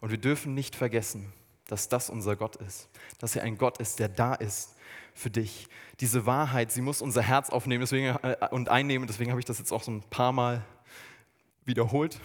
Und 0.00 0.10
wir 0.10 0.18
dürfen 0.18 0.54
nicht 0.54 0.76
vergessen, 0.76 1.32
dass 1.66 1.88
das 1.88 2.10
unser 2.10 2.36
Gott 2.36 2.56
ist. 2.56 2.88
Dass 3.18 3.36
er 3.36 3.42
ein 3.42 3.58
Gott 3.58 3.78
ist, 3.78 3.98
der 3.98 4.08
da 4.08 4.34
ist 4.34 4.76
für 5.14 5.30
dich. 5.30 5.68
Diese 6.00 6.26
Wahrheit, 6.26 6.70
sie 6.72 6.82
muss 6.82 7.00
unser 7.00 7.22
Herz 7.22 7.50
aufnehmen 7.50 7.80
deswegen, 7.80 8.16
äh, 8.22 8.48
und 8.50 8.68
einnehmen. 8.68 9.06
Deswegen 9.06 9.30
habe 9.30 9.40
ich 9.40 9.46
das 9.46 9.58
jetzt 9.58 9.72
auch 9.72 9.82
so 9.82 9.90
ein 9.90 10.02
paar 10.02 10.32
Mal 10.32 10.64
wiederholt. 11.64 12.20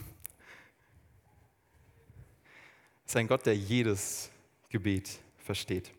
Es 3.05 3.11
ist 3.13 3.17
ein 3.17 3.27
Gott, 3.27 3.45
der 3.45 3.55
jedes 3.55 4.30
Gebet 4.71 5.19
versteht. 5.37 5.91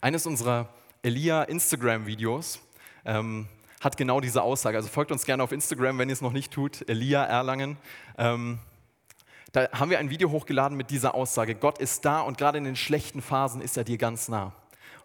Eines 0.00 0.26
unserer 0.26 0.72
Elia-Instagram-Videos 1.02 2.60
ähm, 3.04 3.48
hat 3.80 3.96
genau 3.96 4.20
diese 4.20 4.42
Aussage. 4.42 4.76
Also 4.76 4.88
folgt 4.88 5.12
uns 5.12 5.24
gerne 5.24 5.42
auf 5.42 5.52
Instagram, 5.52 5.98
wenn 5.98 6.08
ihr 6.08 6.12
es 6.12 6.20
noch 6.20 6.32
nicht 6.32 6.52
tut, 6.52 6.88
Elia 6.88 7.24
Erlangen. 7.24 7.76
Ähm, 8.16 8.58
da 9.52 9.70
haben 9.72 9.90
wir 9.90 9.98
ein 9.98 10.10
Video 10.10 10.30
hochgeladen 10.30 10.76
mit 10.76 10.90
dieser 10.90 11.14
Aussage. 11.14 11.54
Gott 11.54 11.78
ist 11.78 12.04
da 12.04 12.20
und 12.20 12.38
gerade 12.38 12.58
in 12.58 12.64
den 12.64 12.76
schlechten 12.76 13.22
Phasen 13.22 13.60
ist 13.60 13.76
er 13.76 13.84
dir 13.84 13.98
ganz 13.98 14.28
nah. 14.28 14.52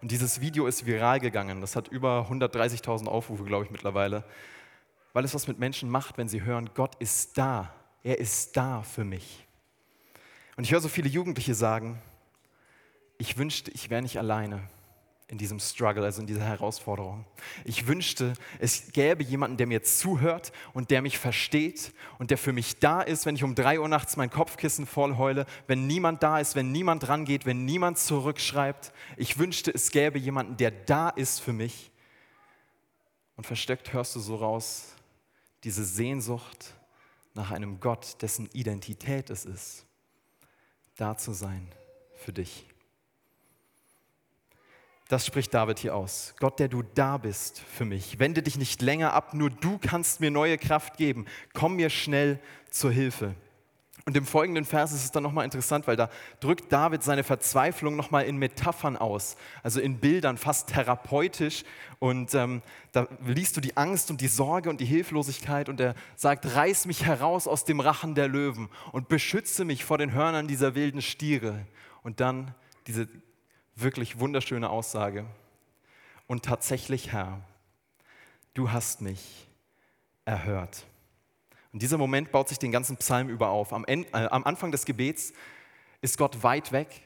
Und 0.02 0.12
dieses 0.12 0.42
Video 0.42 0.68
ist 0.68 0.86
viral 0.86 1.20
gegangen. 1.22 1.62
Das 1.62 1.76
hat 1.76 1.88
über 1.88 2.28
130.000 2.30 3.08
Aufrufe, 3.08 3.46
glaube 3.46 3.66
ich, 3.66 3.72
mittlerweile. 3.72 4.26
Weil 5.14 5.24
es 5.24 5.34
was 5.34 5.48
mit 5.48 5.60
Menschen 5.60 5.90
macht, 5.90 6.18
wenn 6.18 6.28
sie 6.28 6.42
hören, 6.42 6.72
Gott 6.74 6.96
ist 6.96 7.38
da. 7.38 7.74
Er 8.04 8.20
ist 8.20 8.58
da 8.58 8.82
für 8.82 9.06
mich. 9.06 9.46
Und 10.58 10.66
ich 10.66 10.74
höre 10.74 10.82
so 10.82 10.90
viele 10.90 11.08
Jugendliche 11.08 11.56
sagen, 11.56 12.02
ich 13.24 13.38
wünschte, 13.38 13.72
ich 13.72 13.90
wäre 13.90 14.02
nicht 14.02 14.18
alleine 14.18 14.68
in 15.30 15.38
diesem 15.38 15.58
Struggle, 15.58 16.04
also 16.04 16.20
in 16.20 16.28
dieser 16.28 16.44
Herausforderung. 16.44 17.26
Ich 17.64 17.88
wünschte, 17.88 18.34
es 18.60 18.92
gäbe 18.92 19.24
jemanden, 19.24 19.56
der 19.56 19.66
mir 19.66 19.82
zuhört 19.82 20.52
und 20.74 20.92
der 20.92 21.02
mich 21.02 21.18
versteht 21.18 21.94
und 22.20 22.32
der 22.32 22.38
für 22.38 22.52
mich 22.52 22.80
da 22.80 23.02
ist, 23.02 23.26
wenn 23.26 23.38
ich 23.38 23.46
um 23.46 23.56
drei 23.56 23.80
Uhr 23.80 23.88
nachts 23.88 24.18
mein 24.18 24.30
Kopfkissen 24.30 24.86
voll 24.86 25.16
heule, 25.16 25.46
wenn 25.68 25.88
niemand 25.88 26.22
da 26.22 26.38
ist, 26.38 26.56
wenn 26.56 26.74
niemand 26.74 27.08
rangeht, 27.08 27.46
wenn 27.46 27.64
niemand 27.64 27.98
zurückschreibt. 27.98 28.92
Ich 29.16 29.38
wünschte, 29.38 29.74
es 29.74 29.92
gäbe 29.92 30.20
jemanden, 30.20 30.58
der 30.58 30.72
da 30.72 31.08
ist 31.08 31.40
für 31.40 31.54
mich. 31.54 31.92
Und 33.38 33.48
versteckt 33.48 33.94
hörst 33.94 34.18
du 34.18 34.20
so 34.20 34.36
raus, 34.36 34.96
diese 35.64 35.86
Sehnsucht 35.86 36.74
nach 37.36 37.52
einem 37.52 37.80
Gott, 37.80 38.22
dessen 38.22 38.50
Identität 38.52 39.30
es 39.30 39.46
ist, 39.46 39.86
da 40.98 41.16
zu 41.16 41.32
sein 41.32 41.70
für 42.18 42.34
dich. 42.34 42.66
Das 45.14 45.28
spricht 45.28 45.54
David 45.54 45.78
hier 45.78 45.96
aus. 45.96 46.34
Gott, 46.40 46.58
der 46.58 46.68
du 46.68 46.82
da 46.82 47.20
bist 47.20 47.60
für 47.60 47.86
mich. 47.86 48.18
Wende 48.18 48.42
dich 48.42 48.58
nicht 48.58 48.82
länger 48.82 49.14
ab, 49.14 49.36
nur 49.36 49.52
du 49.52 49.78
kannst 49.78 50.22
mir 50.22 50.32
neue 50.32 50.58
Kraft 50.58 50.98
geben. 50.98 51.28
Komm 51.54 51.76
mir 51.76 51.92
schnell 51.92 52.40
zur 52.72 52.92
Hilfe. 52.92 53.36
Und 54.08 54.18
im 54.18 54.26
folgenden 54.26 54.66
Vers 54.66 54.92
ist 54.92 55.04
es 55.04 55.12
dann 55.12 55.22
nochmal 55.22 55.46
interessant, 55.46 55.86
weil 55.86 55.98
da 55.98 56.10
drückt 56.40 56.74
David 56.74 57.04
seine 57.04 57.24
Verzweiflung 57.24 57.96
nochmal 57.96 58.26
in 58.26 58.38
Metaphern 58.38 58.98
aus, 58.98 59.36
also 59.62 59.80
in 59.80 60.00
Bildern, 60.00 60.40
fast 60.40 60.70
therapeutisch. 60.70 61.64
Und 62.00 62.34
ähm, 62.34 62.64
da 62.92 63.08
liest 63.24 63.56
du 63.56 63.62
die 63.62 63.78
Angst 63.78 64.10
und 64.10 64.20
die 64.20 64.28
Sorge 64.28 64.72
und 64.72 64.82
die 64.82 64.86
Hilflosigkeit 64.86 65.70
und 65.70 65.80
er 65.80 65.94
sagt, 66.16 66.56
reiß 66.56 66.88
mich 66.88 67.06
heraus 67.06 67.48
aus 67.48 67.66
dem 67.66 67.80
Rachen 67.80 68.16
der 68.16 68.30
Löwen 68.30 68.68
und 68.92 69.10
beschütze 69.10 69.64
mich 69.64 69.86
vor 69.86 70.00
den 70.00 70.12
Hörnern 70.12 70.48
dieser 70.48 70.74
wilden 70.74 71.04
Stiere. 71.04 71.68
Und 72.02 72.20
dann 72.20 72.56
diese 72.88 73.08
wirklich 73.76 74.20
wunderschöne 74.20 74.70
Aussage. 74.70 75.26
Und 76.28 76.46
tatsächlich, 76.46 77.12
Herr, 77.12 77.42
du 78.54 78.72
hast 78.72 79.02
mich 79.02 79.48
erhört. 80.26 80.86
Und 81.72 81.82
dieser 81.82 81.98
Moment 81.98 82.32
baut 82.32 82.50
sich 82.50 82.60
den 82.60 82.72
ganzen 82.72 82.98
Psalm 82.98 83.30
über 83.30 83.50
auf. 83.50 83.74
Am, 83.74 83.84
Ende, 83.86 84.08
äh, 84.14 84.28
am 84.28 84.44
Anfang 84.44 84.72
des 84.72 84.86
Gebets 84.86 85.34
ist 86.02 86.18
Gott 86.18 86.44
weit 86.44 86.72
weg 86.72 87.02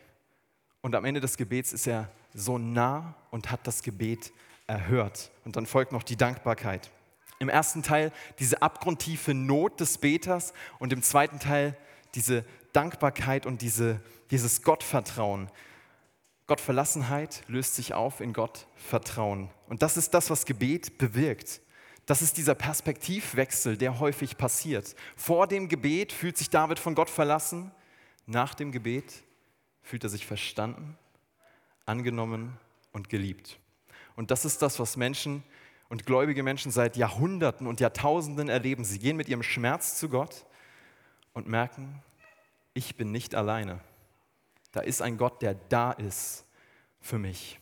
und 0.82 0.93
am 0.93 1.06
Ende 1.06 1.21
des 1.21 1.38
Gebets 1.38 1.73
ist 1.73 1.88
er 1.88 2.12
so 2.34 2.58
nah 2.58 3.15
und 3.32 3.49
hat 3.51 3.65
das 3.65 3.82
Gebet 3.82 4.32
erhört. 4.67 5.32
Und 5.45 5.56
dann 5.56 5.65
folgt 5.65 5.91
noch 5.91 6.03
die 6.03 6.17
Dankbarkeit. 6.17 6.91
Im 7.39 7.49
ersten 7.49 7.84
Teil 7.84 8.12
diese 8.39 8.62
abgrundtiefe 8.62 9.34
Not 9.34 9.80
des 9.80 9.99
Beters 9.99 10.53
und 10.80 10.91
im 10.91 11.01
zweiten 11.01 11.39
Teil 11.39 11.77
diese 12.15 12.43
Dankbarkeit 12.73 13.45
und 13.45 13.62
diese, 13.62 14.01
dieses 14.32 14.63
Gottvertrauen, 14.63 15.49
Gottverlassenheit 16.48 17.44
löst 17.48 17.76
sich 17.76 17.94
auf 17.94 18.22
in 18.22 18.32
Gott 18.32 18.68
Vertrauen. 18.76 19.50
Und 19.68 19.82
das 19.82 19.98
ist 19.98 20.14
das, 20.14 20.30
was 20.30 20.46
Gebet 20.46 20.98
bewirkt. 20.98 21.62
Das 22.06 22.22
ist 22.22 22.38
dieser 22.38 22.56
Perspektivwechsel, 22.56 23.76
der 23.76 24.00
häufig 24.00 24.38
passiert. 24.38 24.96
Vor 25.18 25.46
dem 25.46 25.68
Gebet 25.68 26.14
fühlt 26.14 26.38
sich 26.38 26.50
David 26.50 26.80
von 26.80 26.96
Gott 26.96 27.10
verlassen. 27.10 27.72
Nach 28.26 28.56
dem 28.56 28.72
Gebet 28.72 29.24
fühlt 29.82 30.06
er 30.06 30.10
sich 30.10 30.26
verstanden, 30.26 30.98
angenommen 31.86 32.58
und 32.94 33.10
geliebt. 33.10 33.60
Und 34.16 34.32
das 34.32 34.46
ist 34.46 34.62
das, 34.62 34.80
was 34.80 34.96
Menschen 34.96 35.44
und 35.90 36.06
gläubige 36.06 36.44
Menschen 36.44 36.72
seit 36.72 36.96
Jahrhunderten 36.96 37.68
und 37.68 37.82
Jahrtausenden 37.82 38.48
erleben. 38.48 38.86
Sie 38.86 39.00
gehen 39.00 39.18
mit 39.18 39.28
ihrem 39.28 39.44
Schmerz 39.44 39.98
zu 39.98 40.08
Gott 40.08 40.46
und 41.34 41.48
merken, 41.48 42.02
ich 42.74 42.96
bin 42.96 43.12
nicht 43.12 43.36
alleine. 43.36 43.82
Da 44.71 44.82
ist 44.82 45.01
ein 45.01 45.17
Gott, 45.17 45.41
der 45.41 45.56
da 45.56 45.91
ist 45.91 46.45
für 46.99 47.17
mich. 47.17 47.60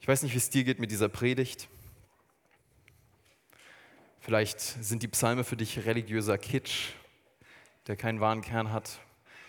Ich 0.00 0.08
weiß 0.08 0.22
nicht, 0.22 0.34
wie 0.34 0.38
es 0.38 0.50
dir 0.50 0.64
geht 0.64 0.78
mit 0.78 0.90
dieser 0.90 1.08
Predigt. 1.08 1.68
Vielleicht 4.20 4.60
sind 4.60 5.02
die 5.02 5.08
Psalme 5.08 5.44
für 5.44 5.56
dich 5.56 5.84
religiöser 5.84 6.38
Kitsch, 6.38 6.90
der 7.86 7.96
keinen 7.96 8.20
wahren 8.20 8.40
Kern 8.40 8.72
hat. 8.72 9.00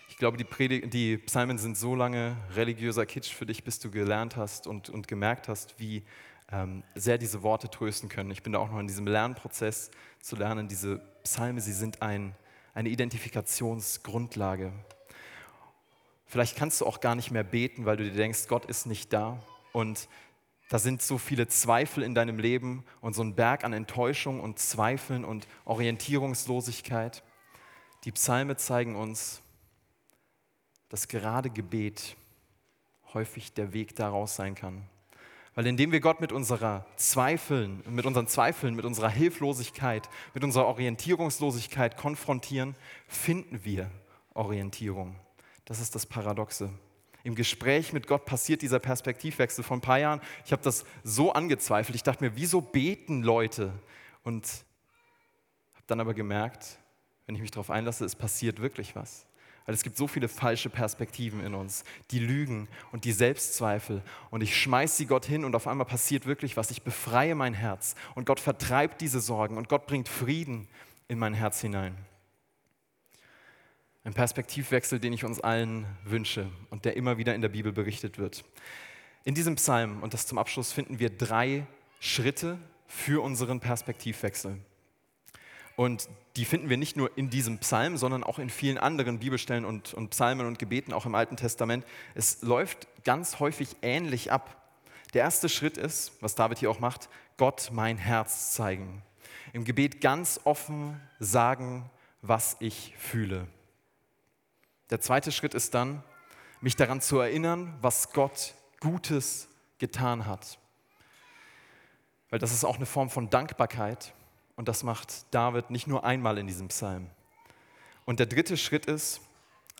Ich 0.09 0.17
glaube, 0.17 0.38
die, 0.38 0.43
Predigt, 0.43 0.93
die 0.93 1.17
Psalmen 1.17 1.57
sind 1.57 1.77
so 1.77 1.95
lange 1.95 2.38
religiöser 2.53 3.05
Kitsch 3.05 3.33
für 3.33 3.45
dich, 3.45 3.63
bis 3.63 3.79
du 3.79 3.91
gelernt 3.91 4.35
hast 4.35 4.67
und, 4.67 4.89
und 4.89 5.07
gemerkt 5.07 5.47
hast, 5.47 5.79
wie 5.79 6.03
ähm, 6.51 6.83
sehr 6.93 7.17
diese 7.17 7.43
Worte 7.43 7.69
trösten 7.69 8.09
können. 8.09 8.31
Ich 8.31 8.43
bin 8.43 8.53
da 8.53 8.59
auch 8.59 8.71
noch 8.71 8.79
in 8.79 8.88
diesem 8.88 9.07
Lernprozess 9.07 9.91
zu 10.21 10.35
lernen. 10.35 10.67
Diese 10.67 10.99
Psalme, 11.23 11.61
sie 11.61 11.73
sind 11.73 12.01
ein, 12.01 12.35
eine 12.73 12.89
Identifikationsgrundlage 12.89 14.71
Vielleicht 16.25 16.57
kannst 16.57 16.81
du 16.81 16.85
auch 16.85 16.99
gar 16.99 17.15
nicht 17.15 17.31
mehr 17.31 17.43
beten, 17.43 17.85
weil 17.85 17.97
du 17.97 18.03
dir 18.03 18.15
denkst, 18.15 18.47
Gott 18.47 18.65
ist 18.65 18.85
nicht 18.85 19.13
da. 19.13 19.39
Und 19.71 20.07
da 20.69 20.79
sind 20.79 21.01
so 21.01 21.17
viele 21.17 21.47
Zweifel 21.47 22.03
in 22.03 22.15
deinem 22.15 22.39
Leben 22.39 22.83
und 23.01 23.13
so 23.13 23.21
ein 23.21 23.35
Berg 23.35 23.63
an 23.63 23.73
Enttäuschung 23.73 24.39
und 24.39 24.57
Zweifeln 24.57 25.23
und 25.23 25.47
Orientierungslosigkeit. 25.65 27.23
Die 28.03 28.11
Psalme 28.11 28.57
zeigen 28.57 28.95
uns, 28.95 29.41
dass 30.89 31.07
gerade 31.07 31.49
Gebet 31.49 32.15
häufig 33.13 33.53
der 33.53 33.73
Weg 33.73 33.95
daraus 33.95 34.35
sein 34.35 34.55
kann. 34.55 34.83
Weil 35.53 35.67
indem 35.67 35.91
wir 35.91 36.01
Gott 36.01 36.19
mit 36.19 36.31
unserer 36.31 36.85
Zweifeln, 36.97 37.81
mit 37.89 38.05
unseren 38.05 38.27
Zweifeln, 38.27 38.75
mit 38.75 38.83
unserer 38.83 39.09
Hilflosigkeit, 39.09 40.09
mit 40.33 40.43
unserer 40.43 40.65
Orientierungslosigkeit 40.65 41.95
konfrontieren, 41.95 42.75
finden 43.07 43.63
wir 43.63 43.89
Orientierung. 44.33 45.15
Das 45.65 45.80
ist 45.80 45.95
das 45.95 46.06
Paradoxe. 46.06 46.69
Im 47.23 47.34
Gespräch 47.34 47.91
mit 47.91 48.06
Gott 48.06 48.25
passiert 48.25 48.62
dieser 48.62 48.80
Perspektivwechsel. 48.80 49.63
Vor 49.63 49.78
ein 49.78 49.82
paar 49.82 49.97
Jahren, 49.97 50.21
ich 50.45 50.51
habe 50.51 50.62
das 50.62 50.86
so 51.04 51.34
angezweifelt. 51.34 51.95
Ich 51.95 52.04
dachte 52.04 52.23
mir, 52.23 52.36
wieso 52.36 52.62
beten 52.62 53.23
Leute? 53.23 53.73
Und 54.23 54.45
habe 55.73 55.86
dann 55.88 55.99
aber 55.99 56.13
gemerkt, 56.13 56.78
wenn 57.25 57.34
ich 57.34 57.41
mich 57.41 57.49
darauf 57.49 57.71
einlasse, 57.71 58.06
es 58.06 58.15
passiert 58.15 58.62
wirklich 58.62 58.95
was. 58.95 59.25
Weil 59.65 59.73
es 59.73 59.82
gibt 59.82 59.97
so 59.97 60.08
viele 60.08 60.28
falsche 60.28 60.69
Perspektiven 60.69 61.43
in 61.43 61.56
uns, 61.56 61.84
die 62.12 62.19
Lügen 62.19 62.67
und 62.91 63.04
die 63.04 63.12
Selbstzweifel. 63.12 64.04
Und 64.30 64.41
ich 64.41 64.56
schmeiße 64.56 64.97
sie 64.97 65.06
Gott 65.08 65.25
hin 65.25 65.43
und 65.43 65.56
auf 65.56 65.65
einmal 65.65 65.88
passiert 65.88 66.28
wirklich 66.28 66.56
was. 66.58 66.69
Ich 66.69 66.84
befreie 66.84 67.34
mein 67.34 67.56
Herz 67.56 67.95
und 68.13 68.28
Gott 68.28 68.39
vertreibt 68.39 69.01
diese 69.01 69.19
Sorgen 69.19 69.58
und 69.58 69.67
Gott 69.67 69.88
bringt 69.88 70.08
Frieden 70.08 70.67
in 71.08 71.17
mein 71.17 71.34
Herz 71.34 71.62
hinein. 71.62 71.97
Ein 74.06 74.13
Perspektivwechsel, 74.13 75.00
den 75.00 75.13
ich 75.13 75.26
uns 75.26 75.41
allen 75.41 75.88
wünsche 76.04 76.48
und 76.70 76.86
der 76.86 76.96
immer 76.96 77.18
wieder 77.18 77.34
in 77.34 77.41
der 77.41 77.50
Bibel 77.50 77.72
berichtet 77.72 78.20
wird. 78.20 78.46
In 79.24 79.34
diesem 79.34 79.56
Psalm, 79.56 80.04
und 80.04 80.13
das 80.13 80.28
zum 80.28 80.38
Abschluss, 80.38 80.72
finden 80.72 81.00
wir 81.00 81.10
drei 81.10 81.65
Schritte 82.00 82.60
für 82.86 83.24
unseren 83.24 83.60
Perspektivwechsel. 83.60 84.60
Und 85.76 86.08
die 86.36 86.46
finden 86.46 86.70
wir 86.70 86.78
nicht 86.78 86.96
nur 86.96 87.18
in 87.18 87.32
diesem 87.32 87.58
Psalm, 87.58 87.98
sondern 87.98 88.24
auch 88.24 88.38
in 88.38 88.52
vielen 88.52 88.78
anderen 88.78 89.18
Bibelstellen 89.18 89.65
und, 89.65 89.96
und 89.96 90.12
Psalmen 90.12 90.46
und 90.46 90.60
Gebeten, 90.60 90.94
auch 90.94 91.08
im 91.08 91.15
Alten 91.15 91.36
Testament. 91.36 91.84
Es 92.13 92.44
läuft 92.44 92.88
ganz 93.06 93.39
häufig 93.39 93.76
ähnlich 93.82 94.32
ab. 94.32 94.70
Der 95.15 95.24
erste 95.24 95.50
Schritt 95.50 95.78
ist, 95.78 96.12
was 96.22 96.36
David 96.36 96.60
hier 96.60 96.70
auch 96.70 96.80
macht, 96.80 97.10
Gott 97.38 97.72
mein 97.74 97.98
Herz 97.98 98.54
zeigen. 98.54 99.02
Im 99.52 99.63
Gebet 99.65 100.00
ganz 100.00 100.41
offen 100.44 101.02
sagen, 101.20 101.89
was 102.22 102.56
ich 102.60 102.94
fühle. 103.00 103.48
Der 104.91 105.02
zweite 105.02 105.32
Schritt 105.32 105.54
ist 105.54 105.74
dann, 105.74 106.04
mich 106.62 106.76
daran 106.76 107.02
zu 107.02 107.19
erinnern, 107.19 107.76
was 107.82 108.12
Gott 108.12 108.54
Gutes 108.80 109.48
getan 109.80 110.26
hat. 110.26 110.60
Weil 112.30 112.39
das 112.39 112.52
ist 112.52 112.63
auch 112.63 112.76
eine 112.76 112.86
Form 112.86 113.10
von 113.10 113.30
Dankbarkeit 113.30 114.13
und 114.56 114.67
das 114.67 114.84
macht 114.84 115.34
David 115.34 115.69
nicht 115.69 115.88
nur 115.88 116.04
einmal 116.06 116.38
in 116.38 116.48
diesem 116.48 116.67
Psalm. 116.67 117.10
Und 118.06 118.19
der 118.19 118.28
dritte 118.28 118.58
Schritt 118.58 118.86
ist, 118.86 119.21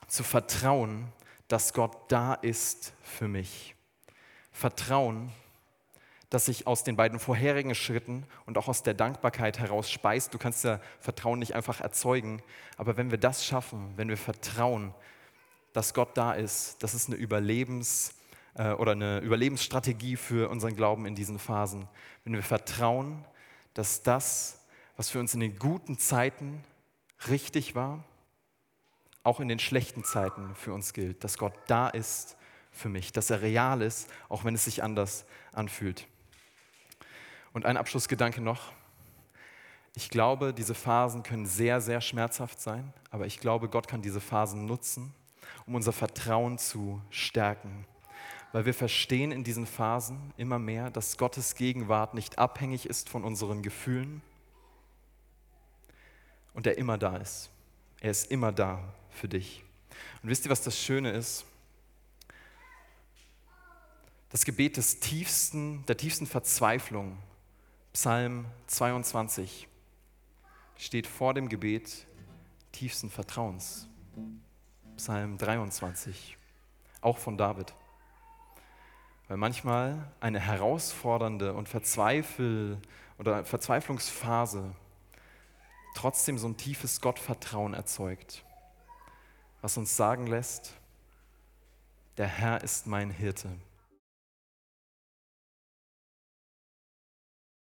zu 0.08 0.24
vertrauen, 0.24 1.12
dass 1.48 1.74
Gott 1.74 2.12
da 2.12 2.34
ist 2.34 2.94
für 3.02 3.28
mich. 3.28 3.76
Vertrauen, 4.52 5.32
dass 6.36 6.48
sich 6.48 6.67
aus 6.67 6.84
den 6.84 6.98
beiden 6.98 7.17
vorherigen 7.17 7.74
Schritten 7.76 8.26
und 8.45 8.58
auch 8.58 8.67
aus 8.67 8.84
der 8.84 8.93
Dankbarkeit 8.93 9.58
heraus 9.58 9.89
speist. 9.89 10.34
Du 10.34 10.38
kannst 10.38 10.65
ja 10.65 10.82
Vertrauen 11.00 11.39
nicht 11.39 11.56
einfach 11.56 11.80
erzeugen, 11.80 12.43
aber 12.76 12.98
wenn 12.98 13.10
wir 13.10 13.17
das 13.17 13.45
schaffen, 13.45 13.93
wenn 13.95 14.10
wir 14.10 14.17
vertrauen, 14.17 14.93
dass 15.71 15.93
Gott 15.93 16.10
da 16.17 16.34
ist, 16.34 16.84
das 16.84 16.93
ist 16.93 17.08
eine 17.08 17.15
Überlebens- 17.15 18.12
äh, 18.56 18.74
oder 18.74 18.91
eine 18.91 19.19
Überlebensstrategie 19.19 20.17
für 20.17 20.50
unseren 20.50 20.76
Glauben 20.76 21.06
in 21.06 21.15
diesen 21.15 21.39
Phasen. 21.39 21.88
Wenn 22.26 22.34
wir 22.34 22.43
vertrauen, 22.43 23.24
dass 23.74 24.04
das 24.04 24.60
was 24.98 25.10
für 25.10 25.21
uns 25.21 25.34
in 25.34 25.39
den 25.39 25.58
guten 25.58 25.98
Zeiten 25.98 26.65
richtig 27.30 27.76
war, 27.76 28.04
auch 29.24 29.39
in 29.39 29.48
den 29.48 29.60
schlechten 29.60 30.04
Zeiten 30.04 30.54
für 30.56 30.74
uns 30.74 30.91
gilt, 30.91 31.24
dass 31.24 31.38
Gott 31.38 31.54
da 31.67 31.88
ist 31.88 32.36
für 32.71 32.89
mich, 32.89 33.13
dass 33.13 33.30
er 33.30 33.41
real 33.41 33.82
ist, 33.82 34.10
auch 34.28 34.43
wenn 34.43 34.56
es 34.56 34.65
sich 34.65 34.84
anders 34.84 35.26
anfühlt. 35.54 36.08
Und 37.56 37.65
ein 37.65 37.78
Abschlussgedanke 37.78 38.41
noch. 38.41 38.74
Ich 39.96 40.10
glaube, 40.10 40.54
diese 40.54 40.76
Phasen 40.76 41.24
können 41.24 41.46
sehr, 41.46 41.80
sehr 41.80 42.02
schmerzhaft 42.02 42.60
sein, 42.60 42.91
aber 43.12 43.28
ich 43.28 43.39
glaube, 43.39 43.70
Gott 43.70 43.88
kann 43.88 44.02
diese 44.02 44.20
Phasen 44.20 44.65
nutzen, 44.65 45.13
um 45.65 45.74
unser 45.74 45.94
Vertrauen 45.94 46.58
zu 46.58 47.02
stärken. 47.10 47.86
Weil 48.52 48.65
wir 48.65 48.74
verstehen 48.74 49.32
in 49.32 49.46
diesen 49.46 49.65
Phasen 49.65 50.34
immer 50.36 50.60
mehr, 50.60 50.89
dass 50.89 51.18
Gottes 51.18 51.56
Gegenwart 51.56 52.13
nicht 52.13 52.39
abhängig 52.39 52.89
ist 52.89 53.08
von 53.08 53.24
unseren 53.24 53.62
Gefühlen, 53.62 54.22
und 56.54 56.65
der 56.65 56.78
immer 56.78 56.98
da 56.98 57.15
ist. 57.15 57.50
Er 58.02 58.12
ist 58.12 58.32
immer 58.32 58.52
da 58.52 58.84
für 59.12 59.30
dich. 59.30 59.63
Und 60.22 60.30
wisst 60.30 60.46
ihr, 60.46 60.52
was 60.52 60.62
das 60.62 60.78
Schöne 60.78 61.12
ist? 61.12 61.46
Das 64.30 64.44
Gebet 64.44 64.76
des 64.76 65.00
tiefsten, 65.00 65.86
der 65.86 65.96
tiefsten 65.96 66.28
Verzweiflung, 66.28 67.18
Psalm 67.95 68.45
22, 68.67 69.69
steht 70.75 71.08
vor 71.08 71.34
dem 71.34 71.47
Gebet 71.47 72.05
tiefsten 72.73 73.10
Vertrauens. 73.10 73.88
Psalm 74.97 75.38
23, 75.38 76.38
auch 76.99 77.17
von 77.17 77.38
David. 77.38 77.73
Weil 79.29 79.38
manchmal 79.38 80.12
eine 80.19 80.41
herausfordernde 80.41 81.53
und 81.53 81.69
Verzweifel 81.69 82.79
oder 83.17 83.45
Verzweiflungsphase 83.45 84.75
trotzdem 85.95 86.38
so 86.38 86.49
ein 86.49 86.58
tiefes 86.58 86.99
Gottvertrauen 86.99 87.73
erzeugt, 87.73 88.43
was 89.62 89.77
uns 89.77 89.95
sagen 89.95 90.27
lässt, 90.27 90.73
der 92.17 92.27
Herr 92.27 92.62
ist 92.62 92.88
mein 92.88 93.10
Hirte 93.10 93.58